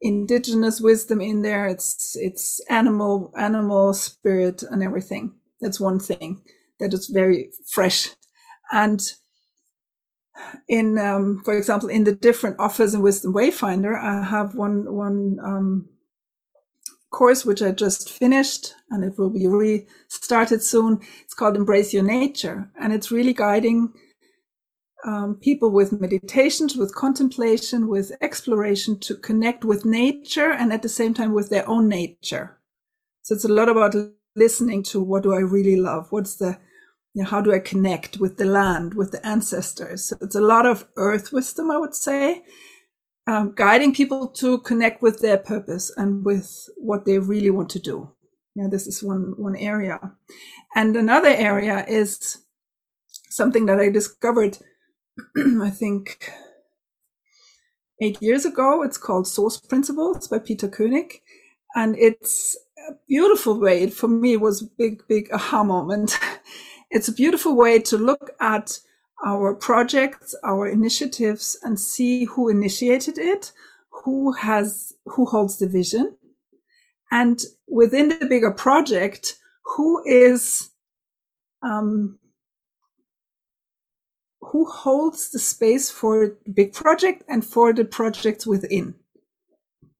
indigenous 0.00 0.80
wisdom 0.80 1.20
in 1.20 1.42
there. 1.42 1.68
It's 1.68 2.16
it's 2.16 2.60
animal 2.68 3.32
animal 3.38 3.94
spirit 3.94 4.64
and 4.64 4.82
everything. 4.82 5.34
That's 5.60 5.78
one 5.78 6.00
thing 6.00 6.42
that 6.80 6.92
is 6.94 7.06
very 7.08 7.50
fresh. 7.70 8.10
And 8.72 9.00
in 10.68 10.98
um, 10.98 11.42
for 11.44 11.56
example, 11.56 11.88
in 11.88 12.04
the 12.04 12.14
different 12.14 12.56
offers 12.58 12.94
in 12.94 13.02
Wisdom 13.02 13.32
Wayfinder, 13.34 13.98
I 13.98 14.24
have 14.24 14.54
one 14.54 14.92
one 14.92 15.38
um, 15.44 15.88
course 17.10 17.44
which 17.44 17.62
I 17.62 17.70
just 17.70 18.10
finished, 18.10 18.74
and 18.90 19.04
it 19.04 19.18
will 19.18 19.30
be 19.30 19.46
restarted 19.46 20.62
soon. 20.62 21.00
It's 21.22 21.34
called 21.34 21.56
Embrace 21.56 21.94
Your 21.94 22.02
Nature, 22.02 22.70
and 22.80 22.92
it's 22.92 23.12
really 23.12 23.32
guiding 23.32 23.92
um, 25.04 25.36
people 25.36 25.70
with 25.70 26.00
meditations, 26.00 26.76
with 26.76 26.94
contemplation, 26.94 27.88
with 27.88 28.12
exploration 28.20 28.98
to 29.00 29.14
connect 29.14 29.64
with 29.64 29.84
nature 29.84 30.50
and 30.50 30.72
at 30.72 30.82
the 30.82 30.88
same 30.88 31.14
time 31.14 31.34
with 31.34 31.50
their 31.50 31.68
own 31.68 31.88
nature. 31.88 32.58
So 33.22 33.34
it's 33.34 33.44
a 33.44 33.52
lot 33.52 33.68
about 33.68 33.94
listening 34.34 34.82
to 34.84 35.00
what 35.02 35.22
do 35.22 35.34
I 35.34 35.40
really 35.40 35.76
love? 35.76 36.06
What's 36.10 36.36
the, 36.36 36.58
you 37.14 37.22
know, 37.22 37.28
how 37.28 37.40
do 37.40 37.52
I 37.52 37.60
connect 37.60 38.18
with 38.18 38.38
the 38.38 38.44
land, 38.44 38.94
with 38.94 39.12
the 39.12 39.24
ancestors? 39.26 40.06
So 40.06 40.16
it's 40.20 40.34
a 40.34 40.40
lot 40.40 40.66
of 40.66 40.86
earth 40.96 41.32
wisdom, 41.32 41.70
I 41.70 41.78
would 41.78 41.94
say, 41.94 42.42
um, 43.26 43.54
guiding 43.56 43.94
people 43.94 44.28
to 44.28 44.58
connect 44.60 45.02
with 45.02 45.20
their 45.20 45.38
purpose 45.38 45.92
and 45.96 46.24
with 46.24 46.68
what 46.76 47.04
they 47.06 47.18
really 47.18 47.50
want 47.50 47.70
to 47.70 47.78
do. 47.78 48.10
Yeah, 48.56 48.68
this 48.70 48.86
is 48.86 49.02
one, 49.02 49.34
one 49.36 49.56
area. 49.56 50.00
And 50.74 50.96
another 50.96 51.28
area 51.28 51.84
is 51.88 52.38
something 53.30 53.66
that 53.66 53.80
I 53.80 53.90
discovered 53.90 54.58
I 55.62 55.70
think 55.70 56.32
eight 58.02 58.18
years 58.20 58.44
ago. 58.44 58.82
It's 58.82 58.98
called 58.98 59.26
Source 59.26 59.58
Principles 59.58 60.28
by 60.28 60.38
Peter 60.38 60.68
Koenig. 60.68 61.20
And 61.74 61.96
it's 61.98 62.56
a 62.88 62.92
beautiful 63.08 63.60
way. 63.60 63.88
For 63.90 64.08
me, 64.08 64.34
it 64.34 64.40
was 64.40 64.62
a 64.62 64.66
big, 64.78 65.02
big 65.08 65.28
aha 65.32 65.64
moment. 65.64 66.18
it's 66.94 67.08
a 67.08 67.12
beautiful 67.12 67.56
way 67.56 67.80
to 67.80 67.98
look 67.98 68.30
at 68.40 68.78
our 69.26 69.52
projects, 69.52 70.34
our 70.44 70.68
initiatives 70.68 71.58
and 71.64 71.78
see 71.78 72.24
who 72.24 72.48
initiated 72.48 73.18
it, 73.18 73.52
who 73.90 74.32
has, 74.32 74.92
who 75.06 75.26
holds 75.26 75.58
the 75.58 75.68
vision. 75.68 76.16
And 77.10 77.42
within 77.66 78.10
the 78.10 78.26
bigger 78.26 78.52
project, 78.52 79.38
who 79.76 80.04
is 80.06 80.70
um, 81.62 82.18
who 84.40 84.66
holds 84.66 85.30
the 85.30 85.38
space 85.38 85.90
for 85.90 86.36
the 86.44 86.52
big 86.52 86.74
project 86.74 87.24
and 87.28 87.44
for 87.44 87.72
the 87.72 87.84
projects 87.84 88.46
within. 88.46 88.94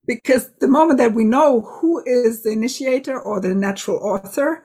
Because 0.07 0.51
the 0.59 0.67
moment 0.67 0.99
that 0.99 1.13
we 1.13 1.23
know 1.23 1.61
who 1.61 2.01
is 2.05 2.43
the 2.43 2.51
initiator 2.51 3.19
or 3.19 3.41
the 3.41 3.55
natural 3.55 3.97
author 3.97 4.63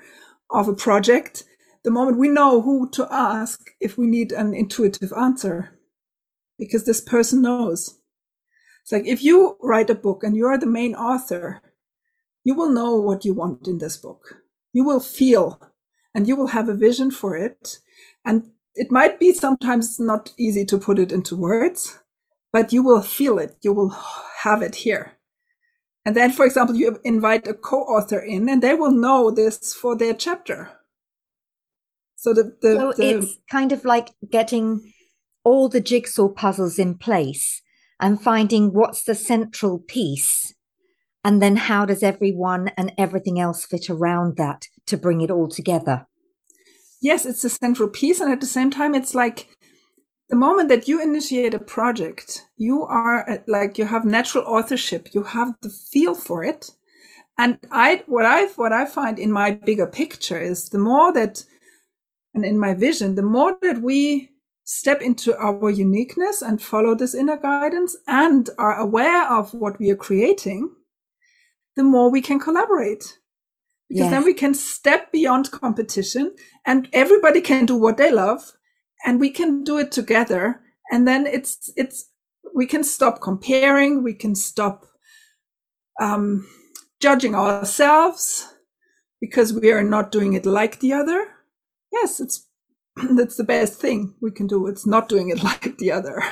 of 0.50 0.68
a 0.68 0.74
project, 0.74 1.44
the 1.84 1.90
moment 1.90 2.18
we 2.18 2.28
know 2.28 2.60
who 2.60 2.88
to 2.90 3.08
ask 3.10 3.70
if 3.80 3.96
we 3.96 4.06
need 4.06 4.32
an 4.32 4.54
intuitive 4.54 5.12
answer, 5.12 5.78
because 6.58 6.84
this 6.84 7.00
person 7.00 7.42
knows. 7.42 7.98
It's 8.82 8.92
like 8.92 9.06
if 9.06 9.22
you 9.22 9.56
write 9.62 9.90
a 9.90 9.94
book 9.94 10.22
and 10.22 10.36
you 10.36 10.46
are 10.46 10.58
the 10.58 10.66
main 10.66 10.94
author, 10.94 11.62
you 12.44 12.54
will 12.54 12.70
know 12.70 12.96
what 12.96 13.24
you 13.24 13.34
want 13.34 13.66
in 13.66 13.78
this 13.78 13.96
book. 13.96 14.42
You 14.72 14.84
will 14.84 15.00
feel 15.00 15.60
and 16.14 16.26
you 16.26 16.36
will 16.36 16.48
have 16.48 16.68
a 16.68 16.74
vision 16.74 17.10
for 17.10 17.36
it. 17.36 17.78
And 18.24 18.50
it 18.74 18.90
might 18.90 19.18
be 19.18 19.32
sometimes 19.32 19.98
not 19.98 20.32
easy 20.38 20.64
to 20.66 20.78
put 20.78 20.98
it 20.98 21.12
into 21.12 21.36
words, 21.36 21.98
but 22.52 22.72
you 22.72 22.82
will 22.82 23.02
feel 23.02 23.38
it. 23.38 23.56
You 23.62 23.72
will 23.72 23.96
have 24.42 24.62
it 24.62 24.76
here. 24.76 25.12
And 26.04 26.16
then, 26.16 26.32
for 26.32 26.46
example, 26.46 26.76
you 26.76 26.98
invite 27.04 27.46
a 27.46 27.54
co-author 27.54 28.18
in 28.18 28.48
and 28.48 28.62
they 28.62 28.74
will 28.74 28.90
know 28.92 29.30
this 29.30 29.74
for 29.74 29.96
their 29.96 30.14
chapter. 30.14 30.70
So 32.20 32.34
the, 32.34 32.56
the, 32.60 32.74
so 32.76 32.92
the, 32.96 33.10
it's 33.10 33.38
kind 33.50 33.72
of 33.72 33.84
like 33.84 34.10
getting 34.30 34.92
all 35.44 35.68
the 35.68 35.80
jigsaw 35.80 36.28
puzzles 36.28 36.78
in 36.78 36.98
place 36.98 37.62
and 37.98 38.20
finding 38.20 38.72
what's 38.72 39.04
the 39.04 39.14
central 39.14 39.78
piece. 39.78 40.54
And 41.24 41.42
then 41.42 41.56
how 41.56 41.84
does 41.84 42.02
everyone 42.02 42.70
and 42.76 42.92
everything 42.96 43.38
else 43.38 43.64
fit 43.64 43.90
around 43.90 44.36
that 44.36 44.66
to 44.86 44.96
bring 44.96 45.20
it 45.20 45.30
all 45.30 45.48
together? 45.48 46.06
yes, 47.00 47.26
it's 47.26 47.44
a 47.44 47.50
central 47.50 47.88
piece. 47.88 48.20
And 48.20 48.30
at 48.30 48.40
the 48.40 48.46
same 48.46 48.70
time, 48.70 48.94
it's 48.94 49.14
like 49.14 49.48
the 50.28 50.36
moment 50.36 50.68
that 50.68 50.86
you 50.86 51.02
initiate 51.02 51.54
a 51.54 51.58
project, 51.58 52.46
you 52.56 52.84
are 52.84 53.28
uh, 53.28 53.38
like, 53.46 53.78
you 53.78 53.86
have 53.86 54.04
natural 54.04 54.44
authorship, 54.44 55.14
you 55.14 55.22
have 55.24 55.54
the 55.62 55.70
feel 55.70 56.14
for 56.14 56.44
it. 56.44 56.70
And 57.38 57.58
I, 57.70 58.04
what 58.06 58.26
I, 58.26 58.46
what 58.48 58.72
I 58.72 58.84
find 58.84 59.18
in 59.18 59.32
my 59.32 59.52
bigger 59.52 59.86
picture 59.86 60.38
is 60.38 60.68
the 60.68 60.78
more 60.78 61.12
that, 61.14 61.44
and 62.34 62.44
in 62.44 62.58
my 62.58 62.74
vision, 62.74 63.14
the 63.14 63.22
more 63.22 63.56
that 63.62 63.82
we 63.82 64.30
step 64.64 65.02
into 65.02 65.36
our 65.36 65.68
uniqueness 65.68 66.42
and 66.42 66.62
follow 66.62 66.94
this 66.94 67.14
inner 67.14 67.36
guidance 67.36 67.96
and 68.06 68.50
are 68.58 68.78
aware 68.78 69.28
of 69.28 69.52
what 69.52 69.78
we 69.80 69.90
are 69.90 69.96
creating, 69.96 70.70
the 71.76 71.82
more 71.82 72.10
we 72.10 72.22
can 72.22 72.38
collaborate. 72.38 73.18
Because 73.88 74.04
yes. 74.04 74.10
then 74.12 74.24
we 74.24 74.34
can 74.34 74.54
step 74.54 75.10
beyond 75.10 75.50
competition 75.50 76.36
and 76.64 76.88
everybody 76.92 77.40
can 77.40 77.66
do 77.66 77.74
what 77.76 77.96
they 77.96 78.12
love 78.12 78.52
and 79.04 79.18
we 79.18 79.30
can 79.30 79.64
do 79.64 79.78
it 79.78 79.90
together. 79.90 80.60
And 80.92 81.08
then 81.08 81.26
it's 81.26 81.72
it's 81.76 82.08
we 82.54 82.66
can 82.66 82.84
stop 82.84 83.20
comparing 83.20 84.04
we 84.04 84.14
can 84.14 84.36
stop 84.36 84.86
um, 86.00 86.46
judging 87.00 87.34
ourselves 87.34 88.54
because 89.20 89.52
we 89.52 89.72
are 89.72 89.82
not 89.82 90.12
doing 90.12 90.34
it 90.34 90.46
like 90.46 90.78
the 90.78 90.92
other 90.92 91.26
yes 91.92 92.20
it's 92.20 92.46
that's 93.16 93.36
the 93.36 93.44
best 93.44 93.80
thing 93.80 94.14
we 94.20 94.30
can 94.30 94.46
do. 94.46 94.66
It's 94.66 94.86
not 94.86 95.08
doing 95.08 95.30
it 95.30 95.42
like 95.42 95.78
the 95.78 95.92
other. 95.92 96.22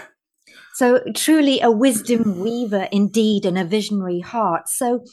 So 0.74 1.00
truly 1.14 1.60
a 1.60 1.70
wisdom 1.70 2.40
weaver 2.40 2.88
indeed 2.92 3.44
and 3.44 3.58
a 3.58 3.64
visionary 3.64 4.20
heart. 4.20 4.68
So 4.68 5.04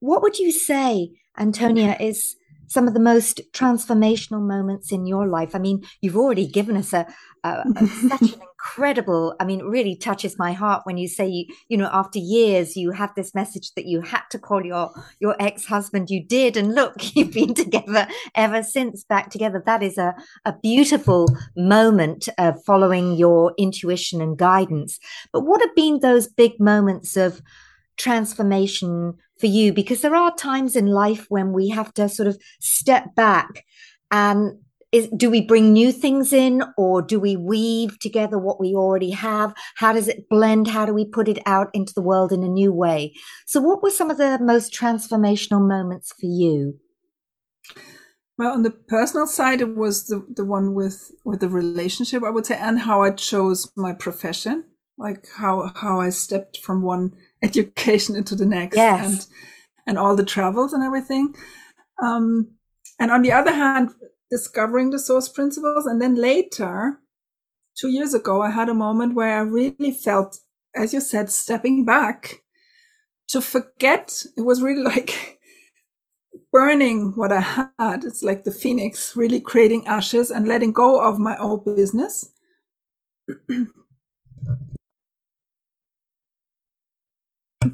what 0.00 0.22
would 0.22 0.38
you 0.38 0.52
say, 0.52 1.12
Antonia, 1.38 1.96
is 1.98 2.36
some 2.66 2.88
of 2.88 2.94
the 2.94 3.00
most 3.00 3.40
transformational 3.52 4.40
moments 4.40 4.92
in 4.92 5.06
your 5.06 5.26
life? 5.26 5.54
I 5.54 5.58
mean, 5.58 5.82
you've 6.00 6.16
already 6.16 6.46
given 6.46 6.76
us 6.76 6.92
a, 6.92 7.06
a, 7.42 7.64
a 7.76 7.86
such 8.08 8.34
an 8.34 8.40
incredible. 8.64 9.34
I 9.38 9.44
mean, 9.44 9.60
it 9.60 9.66
really 9.66 9.96
touches 9.96 10.38
my 10.38 10.52
heart 10.52 10.82
when 10.84 10.96
you 10.96 11.08
say 11.08 11.26
you, 11.28 11.46
you 11.68 11.76
know, 11.76 11.90
after 11.92 12.18
years 12.18 12.76
you 12.76 12.92
have 12.92 13.14
this 13.14 13.34
message 13.34 13.72
that 13.74 13.86
you 13.86 14.00
had 14.00 14.22
to 14.30 14.38
call 14.38 14.64
your 14.64 14.90
your 15.20 15.36
ex 15.40 15.66
husband. 15.66 16.10
You 16.10 16.24
did, 16.24 16.56
and 16.56 16.74
look, 16.74 16.94
you've 17.16 17.32
been 17.32 17.54
together 17.54 18.08
ever 18.34 18.62
since, 18.62 19.04
back 19.04 19.30
together. 19.30 19.62
That 19.64 19.82
is 19.82 19.98
a 19.98 20.14
a 20.44 20.54
beautiful 20.62 21.28
moment 21.56 22.28
of 22.38 22.62
following 22.64 23.16
your 23.16 23.54
intuition 23.58 24.20
and 24.20 24.38
guidance. 24.38 24.98
But 25.32 25.40
what 25.40 25.60
have 25.60 25.74
been 25.74 26.00
those 26.00 26.28
big 26.28 26.58
moments 26.58 27.16
of 27.16 27.42
transformation 27.96 29.14
for 29.38 29.46
you? 29.46 29.72
Because 29.72 30.00
there 30.00 30.14
are 30.14 30.34
times 30.34 30.76
in 30.76 30.86
life 30.86 31.26
when 31.28 31.52
we 31.52 31.68
have 31.70 31.92
to 31.94 32.08
sort 32.08 32.28
of 32.28 32.40
step 32.60 33.14
back 33.14 33.64
and 34.10 34.58
is, 34.94 35.08
do 35.16 35.28
we 35.28 35.40
bring 35.40 35.72
new 35.72 35.90
things 35.90 36.32
in 36.32 36.62
or 36.78 37.02
do 37.02 37.18
we 37.18 37.36
weave 37.36 37.98
together 37.98 38.38
what 38.38 38.60
we 38.60 38.74
already 38.74 39.10
have? 39.10 39.52
How 39.74 39.92
does 39.92 40.06
it 40.06 40.28
blend? 40.28 40.68
How 40.68 40.86
do 40.86 40.94
we 40.94 41.04
put 41.04 41.26
it 41.26 41.40
out 41.46 41.68
into 41.74 41.92
the 41.92 42.00
world 42.00 42.30
in 42.30 42.44
a 42.44 42.48
new 42.48 42.72
way? 42.72 43.12
So, 43.44 43.60
what 43.60 43.82
were 43.82 43.90
some 43.90 44.08
of 44.08 44.18
the 44.18 44.38
most 44.40 44.72
transformational 44.72 45.66
moments 45.66 46.12
for 46.12 46.26
you? 46.26 46.78
Well, 48.38 48.52
on 48.52 48.62
the 48.62 48.70
personal 48.70 49.26
side, 49.26 49.60
it 49.60 49.76
was 49.76 50.06
the, 50.06 50.24
the 50.28 50.44
one 50.44 50.74
with, 50.74 51.10
with 51.24 51.40
the 51.40 51.48
relationship, 51.48 52.22
I 52.22 52.30
would 52.30 52.46
say, 52.46 52.56
and 52.56 52.78
how 52.78 53.02
I 53.02 53.10
chose 53.10 53.70
my 53.76 53.92
profession, 53.92 54.64
like 54.96 55.26
how, 55.36 55.72
how 55.74 56.00
I 56.00 56.10
stepped 56.10 56.58
from 56.58 56.82
one 56.82 57.12
education 57.44 58.16
into 58.16 58.34
the 58.34 58.46
next 58.46 58.76
yes. 58.76 59.06
and, 59.06 59.26
and 59.86 59.98
all 59.98 60.16
the 60.16 60.24
travels 60.24 60.72
and 60.72 60.82
everything. 60.82 61.34
Um, 62.02 62.48
and 62.98 63.10
on 63.10 63.22
the 63.22 63.32
other 63.32 63.52
hand, 63.52 63.90
discovering 64.30 64.90
the 64.90 64.98
source 64.98 65.28
principles. 65.28 65.86
And 65.86 66.00
then 66.00 66.14
later, 66.14 66.98
two 67.78 67.88
years 67.88 68.14
ago, 68.14 68.42
I 68.42 68.50
had 68.50 68.68
a 68.68 68.74
moment 68.74 69.14
where 69.14 69.36
I 69.36 69.42
really 69.42 69.92
felt, 69.92 70.38
as 70.74 70.92
you 70.92 71.00
said, 71.00 71.30
stepping 71.30 71.84
back 71.84 72.42
to 73.28 73.40
forget. 73.40 74.24
It 74.36 74.42
was 74.42 74.62
really 74.62 74.82
like 74.94 75.38
burning 76.52 77.12
what 77.14 77.32
I 77.32 77.40
had. 77.78 78.04
It's 78.04 78.22
like 78.22 78.44
the 78.44 78.50
phoenix, 78.52 79.16
really 79.16 79.40
creating 79.40 79.86
ashes 79.86 80.30
and 80.30 80.48
letting 80.48 80.72
go 80.72 81.00
of 81.00 81.18
my 81.18 81.36
old 81.38 81.64
business. 81.64 82.30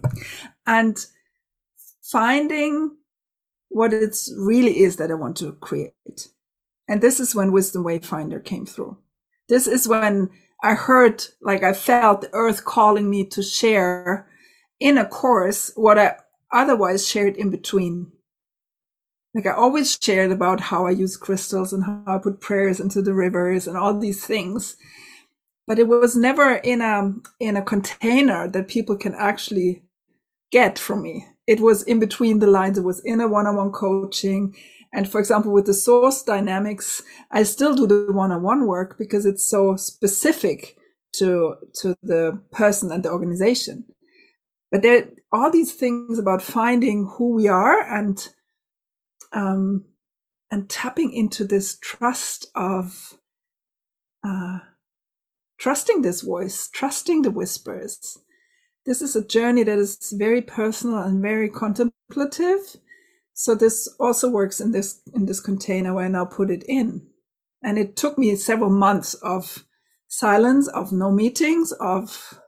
and 0.67 1.07
finding 2.03 2.97
what 3.69 3.93
it 3.93 4.17
really 4.37 4.81
is 4.81 4.97
that 4.97 5.11
I 5.11 5.15
want 5.15 5.37
to 5.39 5.53
create. 5.53 6.29
And 6.89 7.01
this 7.01 7.21
is 7.21 7.35
when 7.35 7.53
Wisdom 7.53 7.85
Wayfinder 7.85 8.45
came 8.45 8.67
through. 8.67 8.99
This 9.49 9.67
is 9.67 9.87
when 9.87 10.31
I 10.63 10.75
heard, 10.75 11.25
like 11.41 11.63
I 11.63 11.73
felt 11.73 12.23
the 12.23 12.31
earth 12.33 12.65
calling 12.65 13.09
me 13.09 13.25
to 13.27 13.43
share 13.43 14.29
in 14.81 14.99
a 14.99 15.07
course 15.07 15.73
what 15.77 15.99
I 15.99 16.17
otherwise 16.53 17.07
shared 17.07 17.37
in 17.37 17.51
between. 17.51 18.11
Like 19.35 19.47
I 19.47 19.53
always 19.53 19.97
shared 20.01 20.33
about 20.33 20.61
how 20.61 20.87
I 20.87 20.91
use 20.91 21.17
crystals 21.17 21.73
and 21.73 21.85
how 21.85 22.03
I 22.07 22.19
put 22.19 22.41
prayers 22.41 22.81
into 22.81 23.01
the 23.01 23.15
rivers 23.15 23.69
and 23.69 23.77
all 23.77 23.97
these 23.97 24.27
things. 24.27 24.77
But 25.69 25.79
it 25.79 25.87
was 25.87 26.17
never 26.17 26.57
in 26.57 26.81
a, 26.81 27.15
in 27.39 27.57
a 27.57 27.63
container 27.63 28.49
that 28.49 28.67
people 28.67 28.97
can 28.97 29.15
actually 29.15 29.85
get 30.51 30.79
from 30.79 31.03
me. 31.03 31.27
It 31.47 31.61
was 31.61 31.83
in 31.85 31.99
between 31.99 32.39
the 32.39 32.47
lines. 32.47 32.79
It 32.79 32.85
was 32.85 33.01
in 33.01 33.21
a 33.21 33.29
one-on-one 33.29 33.73
coaching. 33.73 34.55
And 34.93 35.09
for 35.09 35.21
example, 35.21 35.53
with 35.53 35.67
the 35.67 35.75
source 35.75 36.23
dynamics, 36.23 37.03
I 37.31 37.45
still 37.45 37.75
do 37.75 37.87
the 37.87 38.13
one-on-one 38.13 38.67
work 38.67 38.99
because 38.99 39.27
it's 39.27 39.49
so 39.49 39.77
specific 39.77 40.77
to, 41.15 41.57
to 41.81 41.97
the 42.03 42.41
person 42.51 42.91
and 42.93 43.03
the 43.03 43.11
organization. 43.11 43.85
But 44.71 44.83
there 44.83 45.09
are 45.33 45.45
all 45.45 45.51
these 45.51 45.73
things 45.73 46.19
about 46.19 46.43
finding 46.43 47.09
who 47.17 47.35
we 47.35 47.49
are 47.49 47.81
and, 47.83 48.29
um, 49.33 49.85
and 50.51 50.69
tapping 50.69 51.13
into 51.13 51.45
this 51.45 51.79
trust 51.81 52.47
of, 52.55 53.15
uh, 54.25 54.59
trusting 55.59 56.03
this 56.03 56.21
voice, 56.23 56.69
trusting 56.73 57.23
the 57.23 57.31
whispers. 57.31 58.19
This 58.91 59.03
is 59.03 59.15
a 59.15 59.25
journey 59.25 59.63
that 59.63 59.79
is 59.79 60.13
very 60.19 60.43
personal 60.43 60.99
and 60.99 61.23
very 61.23 61.49
contemplative 61.49 62.77
so 63.41 63.55
this 63.55 63.89
also 63.99 64.29
works 64.29 64.61
in 64.61 64.73
this 64.73 65.01
in 65.15 65.25
this 65.25 65.41
container 65.41 65.95
where 65.95 66.05
I 66.05 66.09
now 66.09 66.27
put 66.27 66.51
it 66.51 66.63
in. 66.69 67.07
And 67.63 67.79
it 67.79 67.97
took 67.97 68.19
me 68.19 68.37
several 68.37 68.69
months 68.69 69.15
of 69.15 69.65
silence, 70.09 70.69
of 70.69 70.93
no 70.93 71.11
meetings, 71.11 71.73
of 71.73 72.39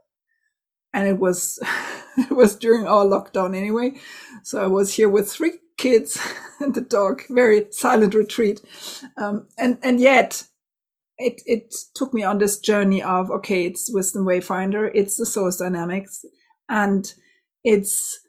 and 0.92 1.08
it 1.08 1.18
was 1.18 1.58
it 2.18 2.32
was 2.32 2.56
during 2.56 2.86
our 2.86 3.06
lockdown 3.06 3.56
anyway. 3.56 3.94
So 4.42 4.62
I 4.62 4.66
was 4.66 4.92
here 4.92 5.08
with 5.08 5.32
three 5.32 5.60
kids 5.78 6.18
and 6.60 6.74
the 6.74 6.82
dog, 6.82 7.22
very 7.30 7.68
silent 7.70 8.14
retreat. 8.14 8.60
Um, 9.16 9.48
and 9.56 9.78
and 9.82 9.98
yet 9.98 10.44
it 11.22 11.42
it 11.46 11.74
took 11.94 12.12
me 12.12 12.22
on 12.22 12.38
this 12.38 12.58
journey 12.58 13.02
of 13.02 13.30
okay, 13.30 13.66
it's 13.66 13.92
Wisdom 13.92 14.24
Wayfinder, 14.24 14.90
it's 14.94 15.16
the 15.16 15.26
source 15.26 15.56
dynamics, 15.56 16.24
and 16.68 17.12
it's 17.64 18.20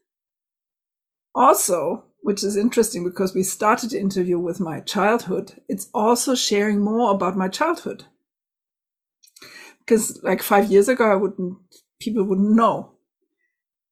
also 1.35 2.05
which 2.23 2.41
is 2.41 2.55
interesting 2.55 3.03
because 3.03 3.35
we 3.35 3.43
started 3.43 3.89
the 3.89 3.99
interview 3.99 4.39
with 4.39 4.59
my 4.59 4.79
childhood. 4.79 5.61
It's 5.67 5.89
also 5.93 6.35
sharing 6.35 6.79
more 6.79 7.13
about 7.13 7.35
my 7.35 7.49
childhood. 7.49 8.05
Because 9.79 10.21
like 10.23 10.41
five 10.41 10.71
years 10.71 10.87
ago, 10.87 11.11
I 11.11 11.15
wouldn't, 11.15 11.57
people 11.99 12.23
wouldn't 12.23 12.55
know. 12.55 12.93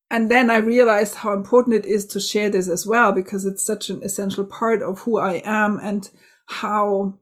And 0.10 0.32
then 0.32 0.50
I 0.50 0.58
realized 0.58 1.16
how 1.16 1.34
important 1.34 1.76
it 1.76 1.86
is 1.86 2.06
to 2.08 2.22
share 2.22 2.50
this 2.50 2.70
as 2.70 2.88
well, 2.88 3.12
because 3.12 3.46
it's 3.46 3.66
such 3.66 3.90
an 3.90 4.02
essential 4.02 4.46
part 4.46 4.82
of 4.82 5.00
who 5.00 5.20
I 5.20 5.42
am 5.44 5.78
and 5.84 6.10
how, 6.46 7.20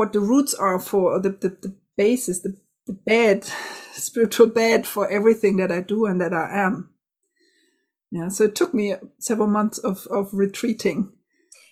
what 0.00 0.14
the 0.14 0.20
roots 0.20 0.54
are 0.54 0.80
for 0.80 1.20
the, 1.20 1.28
the, 1.28 1.50
the 1.60 1.76
basis, 1.94 2.40
the, 2.40 2.56
the 2.86 2.94
bed, 2.94 3.44
spiritual 3.92 4.46
bed 4.46 4.86
for 4.86 5.06
everything 5.10 5.58
that 5.58 5.70
I 5.70 5.82
do 5.82 6.06
and 6.06 6.18
that 6.22 6.32
I 6.32 6.48
am. 6.58 6.88
Yeah, 8.10 8.28
so 8.28 8.44
it 8.44 8.54
took 8.54 8.72
me 8.72 8.94
several 9.18 9.46
months 9.46 9.76
of, 9.76 10.06
of 10.10 10.30
retreating. 10.32 11.12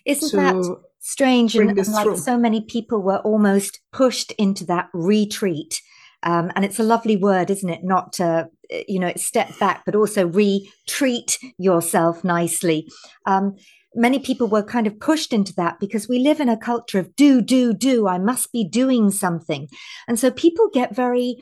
Isn't 0.05 0.37
that 0.37 0.77
strange? 1.01 1.57
And, 1.57 1.71
and 1.71 1.89
like 1.89 2.05
through. 2.05 2.19
so 2.19 2.37
many 2.37 2.61
people 2.61 3.01
were 3.01 3.21
almost 3.21 3.81
pushed 3.95 4.33
into 4.33 4.67
that 4.67 4.91
retreat. 4.93 5.81
Um, 6.23 6.53
and 6.55 6.67
it's 6.67 6.79
a 6.79 6.85
lovely 6.85 7.17
word, 7.17 7.51
isn't 7.51 7.71
it? 7.71 7.83
Not 7.83 8.13
to, 8.15 8.51
you 8.87 9.01
know, 9.01 9.13
step 9.17 9.59
back, 9.59 9.85
but 9.87 9.95
also 9.95 10.29
retreat 10.29 11.39
yourself 11.57 12.25
nicely. 12.25 12.89
Um, 13.25 13.57
many 13.99 14.19
people 14.19 14.47
were 14.47 14.63
kind 14.63 14.87
of 14.87 14.99
pushed 15.01 15.33
into 15.33 15.53
that 15.57 15.81
because 15.81 16.09
we 16.09 16.21
live 16.21 16.41
in 16.41 16.49
a 16.49 16.57
culture 16.57 16.99
of 16.99 17.15
do, 17.17 17.43
do, 17.43 17.75
do. 17.75 18.07
I 18.07 18.19
must 18.19 18.53
be 18.53 18.65
doing 18.65 19.11
something. 19.11 19.69
And 20.07 20.19
so 20.19 20.31
people 20.31 20.71
get 20.73 20.95
very 20.95 21.37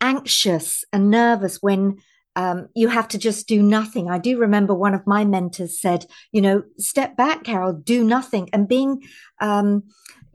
anxious 0.00 0.84
and 0.92 1.10
nervous 1.10 1.58
when 1.60 1.98
um, 2.36 2.68
you 2.76 2.86
have 2.86 3.08
to 3.08 3.18
just 3.18 3.48
do 3.48 3.60
nothing. 3.60 4.08
I 4.08 4.18
do 4.18 4.38
remember 4.38 4.72
one 4.72 4.94
of 4.94 5.06
my 5.08 5.24
mentors 5.24 5.80
said, 5.80 6.06
you 6.30 6.40
know, 6.40 6.62
step 6.78 7.16
back, 7.16 7.42
Carol, 7.42 7.72
do 7.72 8.04
nothing. 8.04 8.48
And 8.52 8.68
being, 8.68 9.02
um, 9.40 9.82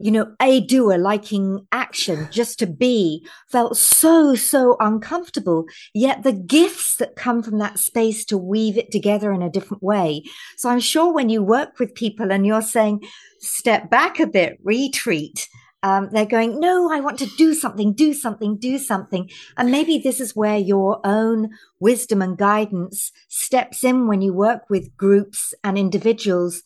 you 0.04 0.10
know, 0.10 0.34
a 0.42 0.60
doer, 0.60 0.98
liking 0.98 1.66
action, 1.72 2.28
just 2.30 2.58
to 2.58 2.66
be, 2.66 3.26
felt 3.48 3.74
so, 3.74 4.34
so 4.34 4.76
uncomfortable. 4.78 5.64
Yet 5.94 6.24
the 6.24 6.32
gifts 6.34 6.96
that 6.96 7.16
come 7.16 7.42
from 7.42 7.58
that 7.60 7.78
space 7.78 8.22
to 8.26 8.36
weave 8.36 8.76
it 8.76 8.92
together 8.92 9.32
in 9.32 9.40
a 9.40 9.48
different 9.48 9.82
way. 9.82 10.24
So 10.58 10.68
I'm 10.68 10.80
sure 10.80 11.10
when 11.10 11.30
you 11.30 11.42
work 11.42 11.78
with 11.78 11.94
people 11.94 12.30
and 12.30 12.44
you're 12.44 12.60
saying, 12.60 13.00
step 13.40 13.88
back 13.88 14.20
a 14.20 14.26
bit, 14.26 14.58
retreat, 14.62 15.48
um, 15.82 16.10
they're 16.12 16.26
going, 16.26 16.60
no, 16.60 16.92
I 16.92 17.00
want 17.00 17.18
to 17.20 17.36
do 17.38 17.54
something, 17.54 17.94
do 17.94 18.12
something, 18.12 18.58
do 18.58 18.76
something. 18.76 19.30
And 19.56 19.70
maybe 19.70 19.96
this 19.96 20.20
is 20.20 20.36
where 20.36 20.58
your 20.58 21.00
own 21.02 21.48
wisdom 21.80 22.20
and 22.20 22.36
guidance 22.36 23.10
steps 23.28 23.82
in 23.82 24.06
when 24.06 24.20
you 24.20 24.34
work 24.34 24.68
with 24.68 24.94
groups 24.98 25.54
and 25.64 25.78
individuals 25.78 26.62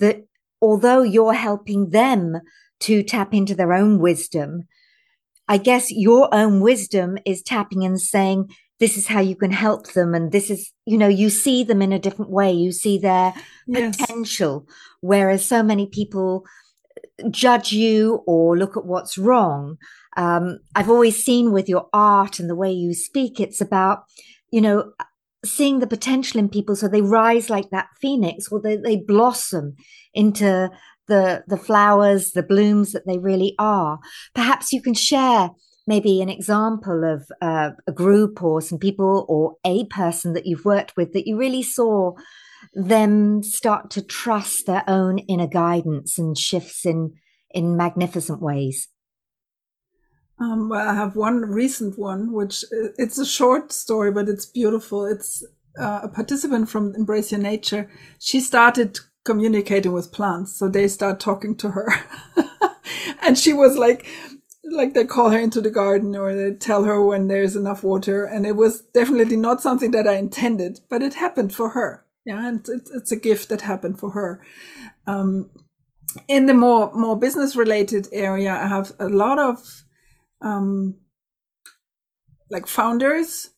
that 0.00 0.24
although 0.60 1.02
you're 1.02 1.34
helping 1.34 1.90
them 1.90 2.40
to 2.82 3.02
tap 3.02 3.34
into 3.34 3.54
their 3.54 3.72
own 3.72 3.98
wisdom, 3.98 4.62
I 5.48 5.58
guess 5.58 5.90
your 5.90 6.32
own 6.34 6.60
wisdom 6.60 7.18
is 7.24 7.42
tapping 7.42 7.84
and 7.84 8.00
saying, 8.00 8.50
this 8.80 8.96
is 8.96 9.06
how 9.06 9.20
you 9.20 9.36
can 9.36 9.52
help 9.52 9.92
them. 9.92 10.14
And 10.14 10.32
this 10.32 10.50
is, 10.50 10.72
you 10.86 10.98
know, 10.98 11.08
you 11.08 11.30
see 11.30 11.62
them 11.62 11.80
in 11.82 11.92
a 11.92 11.98
different 11.98 12.30
way. 12.30 12.52
You 12.52 12.72
see 12.72 12.98
their 12.98 13.32
yes. 13.66 13.96
potential. 13.96 14.66
Whereas 15.00 15.44
so 15.44 15.62
many 15.62 15.86
people 15.86 16.44
judge 17.30 17.72
you 17.72 18.22
or 18.26 18.56
look 18.56 18.76
at 18.76 18.84
what's 18.84 19.16
wrong. 19.16 19.76
Um, 20.16 20.58
I've 20.74 20.90
always 20.90 21.24
seen 21.24 21.52
with 21.52 21.68
your 21.68 21.88
art 21.92 22.40
and 22.40 22.50
the 22.50 22.56
way 22.56 22.72
you 22.72 22.92
speak, 22.94 23.38
it's 23.38 23.60
about, 23.60 24.04
you 24.50 24.60
know, 24.60 24.92
seeing 25.44 25.78
the 25.80 25.86
potential 25.86 26.38
in 26.38 26.48
people 26.48 26.76
so 26.76 26.88
they 26.88 27.02
rise 27.02 27.50
like 27.50 27.70
that 27.70 27.88
phoenix 28.00 28.48
or 28.50 28.60
they, 28.60 28.76
they 28.76 28.96
blossom 28.96 29.74
into 30.14 30.70
the 31.12 31.44
the 31.46 31.62
flowers 31.68 32.32
the 32.32 32.42
blooms 32.42 32.92
that 32.92 33.06
they 33.06 33.18
really 33.18 33.54
are 33.58 33.98
perhaps 34.34 34.72
you 34.72 34.80
can 34.80 34.94
share 34.94 35.50
maybe 35.86 36.22
an 36.22 36.30
example 36.30 37.04
of 37.04 37.30
uh, 37.42 37.70
a 37.86 37.92
group 37.92 38.42
or 38.42 38.62
some 38.62 38.78
people 38.78 39.26
or 39.28 39.56
a 39.64 39.84
person 39.86 40.32
that 40.32 40.46
you've 40.46 40.64
worked 40.64 40.96
with 40.96 41.12
that 41.12 41.26
you 41.26 41.36
really 41.36 41.62
saw 41.62 42.12
them 42.72 43.42
start 43.42 43.90
to 43.90 44.00
trust 44.00 44.66
their 44.66 44.84
own 44.86 45.18
inner 45.18 45.48
guidance 45.48 46.18
and 46.18 46.38
shifts 46.38 46.86
in 46.86 47.12
in 47.50 47.76
magnificent 47.76 48.40
ways 48.40 48.88
um, 50.38 50.70
well, 50.70 50.88
I 50.88 50.94
have 50.94 51.14
one 51.14 51.42
recent 51.42 51.96
one, 51.98 52.32
which 52.32 52.64
uh, 52.64 52.88
it's 52.98 53.16
a 53.18 53.26
short 53.26 53.70
story, 53.70 54.10
but 54.10 54.28
it's 54.28 54.46
beautiful. 54.46 55.04
It's 55.04 55.44
uh, 55.78 56.00
a 56.02 56.08
participant 56.08 56.68
from 56.68 56.94
Embrace 56.96 57.30
Your 57.30 57.40
Nature. 57.40 57.88
She 58.18 58.40
started 58.40 58.98
communicating 59.24 59.92
with 59.92 60.12
plants, 60.12 60.56
so 60.56 60.68
they 60.68 60.88
start 60.88 61.20
talking 61.20 61.56
to 61.56 61.70
her, 61.70 61.88
and 63.22 63.38
she 63.38 63.52
was 63.52 63.76
like, 63.76 64.06
like 64.64 64.94
they 64.94 65.04
call 65.04 65.30
her 65.30 65.38
into 65.38 65.60
the 65.60 65.70
garden 65.70 66.16
or 66.16 66.34
they 66.34 66.54
tell 66.54 66.84
her 66.84 67.02
when 67.04 67.28
there's 67.28 67.56
enough 67.56 67.82
water, 67.82 68.24
and 68.24 68.46
it 68.46 68.56
was 68.56 68.82
definitely 68.94 69.36
not 69.36 69.60
something 69.60 69.90
that 69.92 70.08
I 70.08 70.14
intended, 70.14 70.80
but 70.88 71.02
it 71.02 71.14
happened 71.14 71.54
for 71.54 71.70
her. 71.70 72.04
Yeah, 72.24 72.46
and 72.46 72.60
it's, 72.68 72.90
it's 72.90 73.12
a 73.12 73.16
gift 73.16 73.48
that 73.48 73.62
happened 73.62 73.98
for 73.98 74.10
her. 74.10 74.40
Um, 75.06 75.50
in 76.28 76.46
the 76.46 76.54
more 76.54 76.92
more 76.94 77.18
business 77.18 77.56
related 77.56 78.06
area, 78.12 78.52
I 78.52 78.68
have 78.68 78.92
a 78.98 79.08
lot 79.08 79.38
of 79.38 79.84
um, 80.40 80.96
like 82.50 82.66
founders 82.66 83.50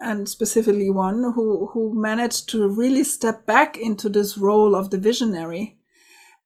and 0.00 0.28
specifically 0.28 0.90
one 0.90 1.32
who 1.34 1.68
who 1.72 1.92
managed 1.94 2.48
to 2.48 2.68
really 2.68 3.04
step 3.04 3.46
back 3.46 3.76
into 3.76 4.08
this 4.08 4.38
role 4.38 4.74
of 4.74 4.90
the 4.90 4.98
visionary 4.98 5.78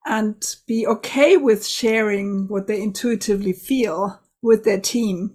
and 0.04 0.56
be 0.66 0.86
okay 0.86 1.36
with 1.36 1.66
sharing 1.66 2.46
what 2.48 2.66
they 2.66 2.82
intuitively 2.82 3.52
feel 3.52 4.20
with 4.42 4.64
their 4.64 4.80
team. 4.80 5.34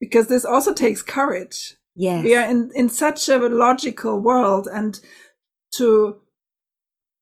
Because 0.00 0.26
this 0.26 0.44
also 0.44 0.74
takes 0.74 1.02
courage. 1.02 1.76
Yes. 1.94 2.24
We 2.24 2.34
are 2.34 2.48
in 2.48 2.70
in 2.74 2.88
such 2.88 3.28
a 3.28 3.38
logical 3.38 4.20
world 4.20 4.68
and 4.70 4.98
to 5.76 6.16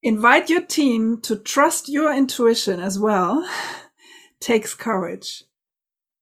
invite 0.02 0.48
your 0.48 0.62
team 0.62 1.20
to 1.20 1.36
trust 1.36 1.88
your 1.88 2.12
intuition 2.12 2.80
as 2.80 2.98
well 2.98 3.46
takes 4.40 4.72
courage 4.72 5.44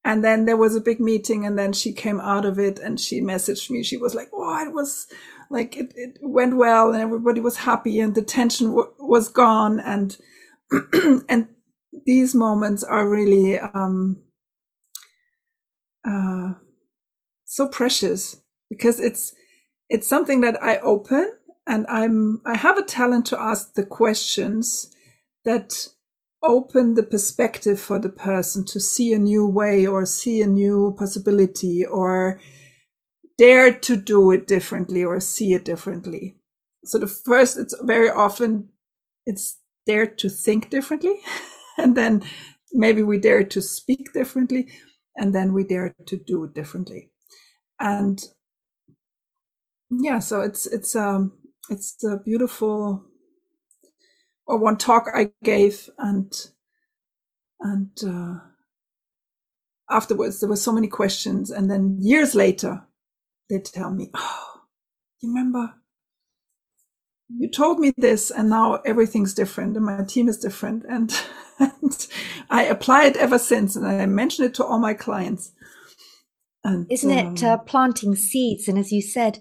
and 0.09 0.25
then 0.25 0.47
there 0.47 0.59
was 0.59 0.77
a 0.77 0.83
big 0.83 1.01
meeting 1.01 1.47
and 1.47 1.59
then 1.61 1.73
she 1.75 1.93
came 1.93 2.21
out 2.21 2.47
of 2.47 2.59
it 2.59 2.81
and 2.81 3.01
she 3.01 3.23
messaged 3.23 3.71
me. 3.71 3.85
She 3.85 3.99
was 3.99 4.17
like 4.17 4.31
oh 4.35 4.67
it 4.67 4.75
was 4.75 5.09
like 5.51 5.77
it, 5.79 5.93
it 5.97 6.19
went 6.23 6.57
well 6.59 6.93
and 6.93 7.03
everybody 7.03 7.41
was 7.43 7.59
happy 7.59 8.01
and 8.01 8.17
the 8.17 8.23
tension 8.23 8.69
w- 8.69 8.95
was 9.01 9.29
gone. 9.31 9.81
And 9.81 10.19
and 11.29 11.49
these 12.07 12.35
moments 12.35 12.85
are 12.85 13.09
really 13.09 13.59
um 13.61 14.23
uh 16.09 16.55
so 17.47 17.69
precious 17.69 18.37
because 18.71 19.01
it's 19.01 19.35
it's 19.91 20.09
something 20.09 20.43
that 20.43 20.63
i 20.63 20.79
open 20.79 21.33
and 21.67 21.87
i'm 21.89 22.41
i 22.47 22.57
have 22.57 22.79
a 22.79 22.85
talent 22.85 23.27
to 23.27 23.41
ask 23.41 23.75
the 23.75 23.87
questions 23.87 24.93
that 25.45 25.89
open 26.43 26.95
the 26.95 27.03
perspective 27.03 27.81
for 27.81 27.99
the 27.99 28.09
person 28.09 28.65
to 28.65 28.81
see 28.81 29.13
a 29.13 29.19
new 29.19 29.47
way 29.47 29.87
or 29.87 30.07
see 30.07 30.41
a 30.41 30.47
new 30.47 30.95
possibility 30.99 31.85
or 31.85 32.41
dare 33.37 33.73
to 33.73 33.97
do 33.97 34.31
it 34.31 34.47
differently 34.47 35.05
or 35.05 35.21
see 35.21 35.53
it 35.55 35.65
differently. 35.65 36.37
So 36.85 36.99
the 36.99 37.07
first, 37.07 37.59
it's 37.59 37.75
very 37.83 38.11
often, 38.11 38.69
it's 39.27 39.59
dare 39.87 40.07
to 40.07 40.29
think 40.29 40.71
differently. 40.71 41.17
and 41.79 41.97
then 41.97 42.23
maybe 42.73 43.03
we 43.03 43.19
dare 43.19 43.45
to 43.45 43.61
speak 43.63 44.13
differently. 44.13 44.69
And 45.17 45.35
then 45.35 45.53
we 45.53 45.65
dare 45.65 45.95
to 46.07 46.17
do 46.17 46.45
it 46.45 46.55
differently. 46.55 47.11
And 47.81 48.23
yeah, 49.91 50.21
so 50.21 50.43
it's, 50.43 50.67
it's, 50.67 50.95
um, 50.95 51.33
it's 51.71 52.03
a 52.05 52.19
beautiful 52.25 53.05
or 54.49 54.59
one 54.59 54.79
talk 54.79 55.07
I 55.15 55.31
gave, 55.45 55.91
and 55.99 56.33
and 57.61 57.91
uh, 58.05 58.39
afterwards 59.91 60.41
there 60.41 60.49
were 60.49 60.57
so 60.57 60.73
many 60.73 60.89
questions, 60.89 61.51
and 61.51 61.71
then 61.71 61.99
years 62.01 62.35
later 62.35 62.85
they 63.51 63.59
tell 63.61 63.91
me, 63.91 64.11
"Oh, 64.15 64.63
you 65.21 65.29
remember." 65.29 65.75
You 67.31 67.51
told 67.51 67.79
me 67.79 67.93
this, 67.99 68.31
and 68.31 68.49
now 68.49 68.77
everything's 68.87 69.35
different, 69.35 69.77
and 69.77 69.85
my 69.85 70.03
team 70.03 70.31
is 70.31 70.39
different, 70.39 70.85
and, 70.89 71.15
and 71.59 72.07
I 72.49 72.65
apply 72.65 73.05
it 73.05 73.19
ever 73.19 73.39
since, 73.39 73.77
and 73.77 73.87
I 73.87 74.07
mention 74.07 74.47
it 74.47 74.55
to 74.55 74.65
all 74.65 74.79
my 74.79 74.95
clients. 74.95 75.53
And, 76.65 76.91
Isn't 76.91 77.11
um, 77.11 77.35
it 77.35 77.45
uh, 77.45 77.59
planting 77.59 78.17
seeds? 78.17 78.67
And 78.67 78.79
as 78.79 78.93
you 78.93 79.03
said, 79.03 79.41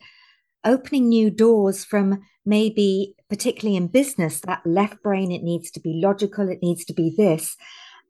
opening 0.66 1.08
new 1.08 1.30
doors 1.30 1.86
from 1.86 2.24
maybe 2.46 3.16
particularly 3.30 3.76
in 3.76 3.88
business 3.88 4.42
that 4.42 4.66
left 4.66 5.02
brain 5.02 5.32
it 5.32 5.44
needs 5.44 5.72
to 5.72 5.80
be 5.80 6.00
logical 6.04 6.50
it 6.50 6.60
needs 6.62 6.86
to 6.86 6.94
be 6.94 7.14
this. 7.16 7.56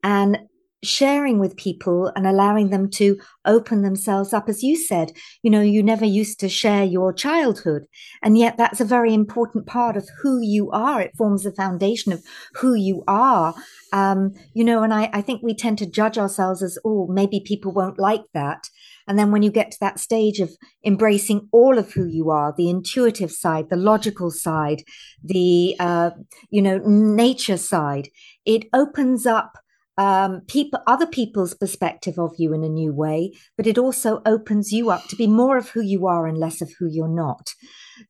And 0.02 0.38
sharing 0.84 1.40
with 1.40 1.56
people 1.56 2.12
and 2.14 2.24
allowing 2.24 2.70
them 2.70 2.88
to 2.88 3.18
open 3.44 3.82
themselves 3.82 4.32
up 4.32 4.48
as 4.48 4.62
you 4.62 4.76
said 4.76 5.10
you 5.42 5.50
know 5.50 5.60
you 5.60 5.82
never 5.82 6.04
used 6.04 6.38
to 6.38 6.48
share 6.48 6.84
your 6.84 7.12
childhood. 7.12 7.86
And 8.22 8.38
yet 8.38 8.56
that's 8.56 8.80
a 8.80 8.84
very 8.84 9.12
important 9.12 9.66
part 9.66 9.96
of 9.96 10.08
who 10.22 10.40
you 10.40 10.70
are. 10.70 11.00
It 11.00 11.16
forms 11.16 11.42
the 11.42 11.52
foundation 11.52 12.12
of 12.12 12.22
who 12.54 12.74
you 12.74 13.02
are. 13.08 13.54
Um, 13.92 14.34
you 14.54 14.64
know 14.64 14.82
and 14.82 14.94
I, 14.94 15.10
I 15.12 15.20
think 15.20 15.42
we 15.42 15.54
tend 15.54 15.78
to 15.78 15.86
judge 15.86 16.18
ourselves 16.18 16.62
as 16.62 16.78
oh 16.84 17.08
maybe 17.08 17.40
people 17.40 17.72
won't 17.72 17.98
like 17.98 18.24
that 18.34 18.68
and 19.08 19.18
then 19.18 19.32
when 19.32 19.42
you 19.42 19.50
get 19.50 19.70
to 19.72 19.80
that 19.80 19.98
stage 19.98 20.38
of 20.38 20.50
embracing 20.84 21.48
all 21.50 21.78
of 21.78 21.92
who 21.92 22.04
you 22.04 22.30
are, 22.30 22.54
the 22.56 22.68
intuitive 22.68 23.32
side, 23.32 23.70
the 23.70 23.76
logical 23.76 24.30
side, 24.30 24.82
the, 25.24 25.74
uh, 25.80 26.10
you 26.50 26.60
know, 26.60 26.78
nature 26.84 27.56
side, 27.56 28.10
it 28.44 28.66
opens 28.74 29.26
up 29.26 29.58
um, 29.96 30.42
people, 30.46 30.80
other 30.86 31.06
people's 31.06 31.54
perspective 31.54 32.18
of 32.18 32.34
you 32.38 32.52
in 32.52 32.62
a 32.62 32.68
new 32.68 32.92
way, 32.92 33.32
but 33.56 33.66
it 33.66 33.78
also 33.78 34.20
opens 34.26 34.72
you 34.72 34.90
up 34.90 35.08
to 35.08 35.16
be 35.16 35.26
more 35.26 35.56
of 35.56 35.70
who 35.70 35.80
you 35.80 36.06
are 36.06 36.26
and 36.26 36.38
less 36.38 36.60
of 36.60 36.70
who 36.78 36.86
you're 36.86 37.08
not. 37.08 37.50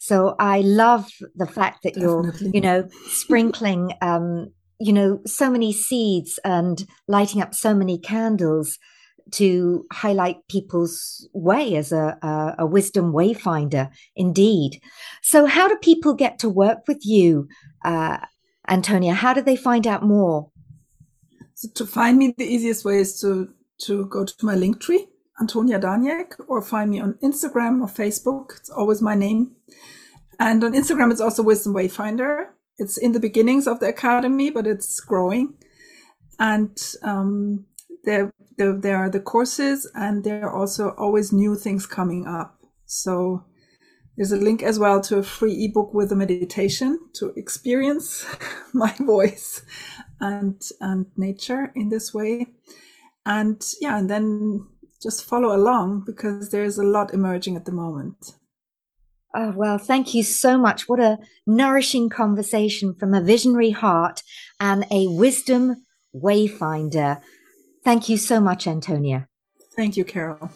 So 0.00 0.34
I 0.38 0.60
love 0.60 1.08
the 1.34 1.46
fact 1.46 1.84
that 1.84 1.94
Definitely. 1.94 2.46
you're, 2.46 2.54
you 2.54 2.60
know, 2.60 2.88
sprinkling, 3.06 3.92
um, 4.02 4.52
you 4.80 4.92
know, 4.92 5.20
so 5.26 5.48
many 5.48 5.72
seeds 5.72 6.38
and 6.44 6.84
lighting 7.06 7.40
up 7.40 7.54
so 7.54 7.72
many 7.72 7.98
candles 7.98 8.78
to 9.32 9.86
highlight 9.92 10.46
people's 10.48 11.28
way 11.32 11.76
as 11.76 11.92
a, 11.92 12.18
a, 12.22 12.54
a, 12.60 12.66
wisdom 12.66 13.12
wayfinder, 13.12 13.90
indeed. 14.16 14.80
So, 15.22 15.46
how 15.46 15.68
do 15.68 15.76
people 15.76 16.14
get 16.14 16.38
to 16.40 16.48
work 16.48 16.88
with 16.88 17.04
you, 17.04 17.48
uh, 17.84 18.18
Antonia? 18.68 19.14
How 19.14 19.32
do 19.32 19.42
they 19.42 19.56
find 19.56 19.86
out 19.86 20.02
more? 20.02 20.50
So, 21.54 21.68
to 21.74 21.86
find 21.86 22.18
me, 22.18 22.34
the 22.36 22.44
easiest 22.44 22.84
way 22.84 22.98
is 22.98 23.20
to 23.20 23.48
to 23.86 24.06
go 24.06 24.24
to 24.24 24.34
my 24.46 24.54
link 24.54 24.80
tree, 24.80 25.06
Antonia 25.40 25.78
Daniek, 25.78 26.34
or 26.48 26.62
find 26.62 26.90
me 26.90 27.00
on 27.00 27.14
Instagram 27.22 27.80
or 27.80 27.86
Facebook. 27.86 28.56
It's 28.56 28.70
always 28.70 29.00
my 29.00 29.14
name. 29.14 29.52
And 30.40 30.62
on 30.62 30.72
Instagram, 30.72 31.10
it's 31.10 31.20
also 31.20 31.42
Wisdom 31.42 31.74
Wayfinder. 31.74 32.46
It's 32.78 32.96
in 32.96 33.12
the 33.12 33.20
beginnings 33.20 33.66
of 33.66 33.80
the 33.80 33.88
academy, 33.88 34.50
but 34.50 34.66
it's 34.66 35.00
growing. 35.00 35.54
And 36.38 36.80
um, 37.02 37.66
there, 38.08 38.32
there, 38.56 38.72
there 38.72 38.96
are 38.96 39.10
the 39.10 39.20
courses 39.20 39.90
and 39.94 40.24
there 40.24 40.46
are 40.46 40.56
also 40.56 40.94
always 40.96 41.30
new 41.30 41.54
things 41.54 41.86
coming 41.86 42.26
up. 42.26 42.58
So 42.86 43.44
there's 44.16 44.32
a 44.32 44.36
link 44.36 44.62
as 44.62 44.78
well 44.78 45.02
to 45.02 45.18
a 45.18 45.22
free 45.22 45.66
ebook 45.66 45.92
with 45.92 46.10
a 46.10 46.16
meditation 46.16 46.98
to 47.16 47.34
experience 47.36 48.24
my 48.72 48.94
voice 48.98 49.62
and 50.20 50.60
and 50.80 51.06
nature 51.16 51.70
in 51.76 51.90
this 51.90 52.14
way. 52.14 52.46
And 53.26 53.62
yeah, 53.80 53.98
and 53.98 54.08
then 54.08 54.66
just 55.02 55.24
follow 55.24 55.54
along 55.54 56.04
because 56.06 56.50
there's 56.50 56.78
a 56.78 56.82
lot 56.82 57.12
emerging 57.12 57.56
at 57.56 57.66
the 57.66 57.72
moment. 57.72 58.32
Oh, 59.34 59.52
well, 59.54 59.76
thank 59.76 60.14
you 60.14 60.22
so 60.22 60.56
much. 60.56 60.88
What 60.88 60.98
a 60.98 61.18
nourishing 61.46 62.08
conversation 62.08 62.94
from 62.98 63.12
a 63.12 63.20
visionary 63.20 63.70
heart 63.70 64.22
and 64.58 64.86
a 64.90 65.06
wisdom 65.08 65.84
wayfinder. 66.14 67.20
Thank 67.84 68.08
you 68.08 68.16
so 68.16 68.40
much, 68.40 68.66
Antonia. 68.66 69.28
Thank 69.76 69.96
you, 69.96 70.04
Carol. 70.04 70.50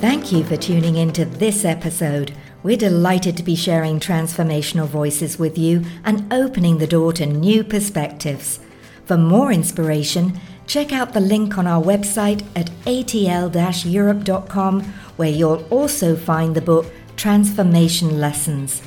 Thank 0.00 0.32
you 0.32 0.44
for 0.44 0.56
tuning 0.56 0.96
in 0.96 1.12
to 1.12 1.24
this 1.24 1.64
episode 1.64 2.32
We're 2.62 2.76
delighted 2.76 3.38
to 3.38 3.42
be 3.42 3.54
sharing 3.54 4.00
transformational 4.00 4.86
voices 4.86 5.38
with 5.38 5.56
you 5.56 5.82
and 6.04 6.30
opening 6.30 6.76
the 6.76 6.86
door 6.86 7.12
to 7.14 7.24
new 7.24 7.64
perspectives. 7.64 8.60
For 9.06 9.16
more 9.16 9.50
inspiration, 9.50 10.38
check 10.66 10.92
out 10.92 11.14
the 11.14 11.20
link 11.20 11.56
on 11.56 11.66
our 11.66 11.82
website 11.82 12.44
at 12.54 12.70
atl 12.84 13.90
europe.com, 13.90 14.82
where 15.16 15.30
you'll 15.30 15.64
also 15.70 16.16
find 16.16 16.54
the 16.54 16.60
book 16.60 16.86
Transformation 17.16 18.20
Lessons. 18.20 18.82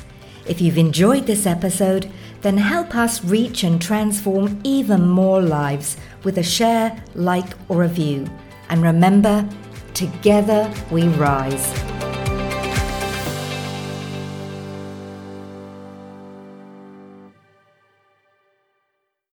If 0.45 0.61
you've 0.61 0.77
enjoyed 0.77 1.25
this 1.25 1.47
episode, 1.47 2.11
then 2.43 2.57
help 2.57 2.93
us 2.95 3.23
reach 3.23 3.63
and 3.63 3.81
transform 3.81 4.59
even 4.63 5.07
more 5.07 5.41
lives 5.41 5.97
with 6.23 6.37
a 6.37 6.43
share, 6.43 7.01
like, 7.15 7.51
or 7.69 7.83
a 7.83 7.87
view. 7.87 8.27
And 8.69 8.83
remember, 8.83 9.47
together 9.93 10.71
we 10.91 11.07
rise. 11.07 12.02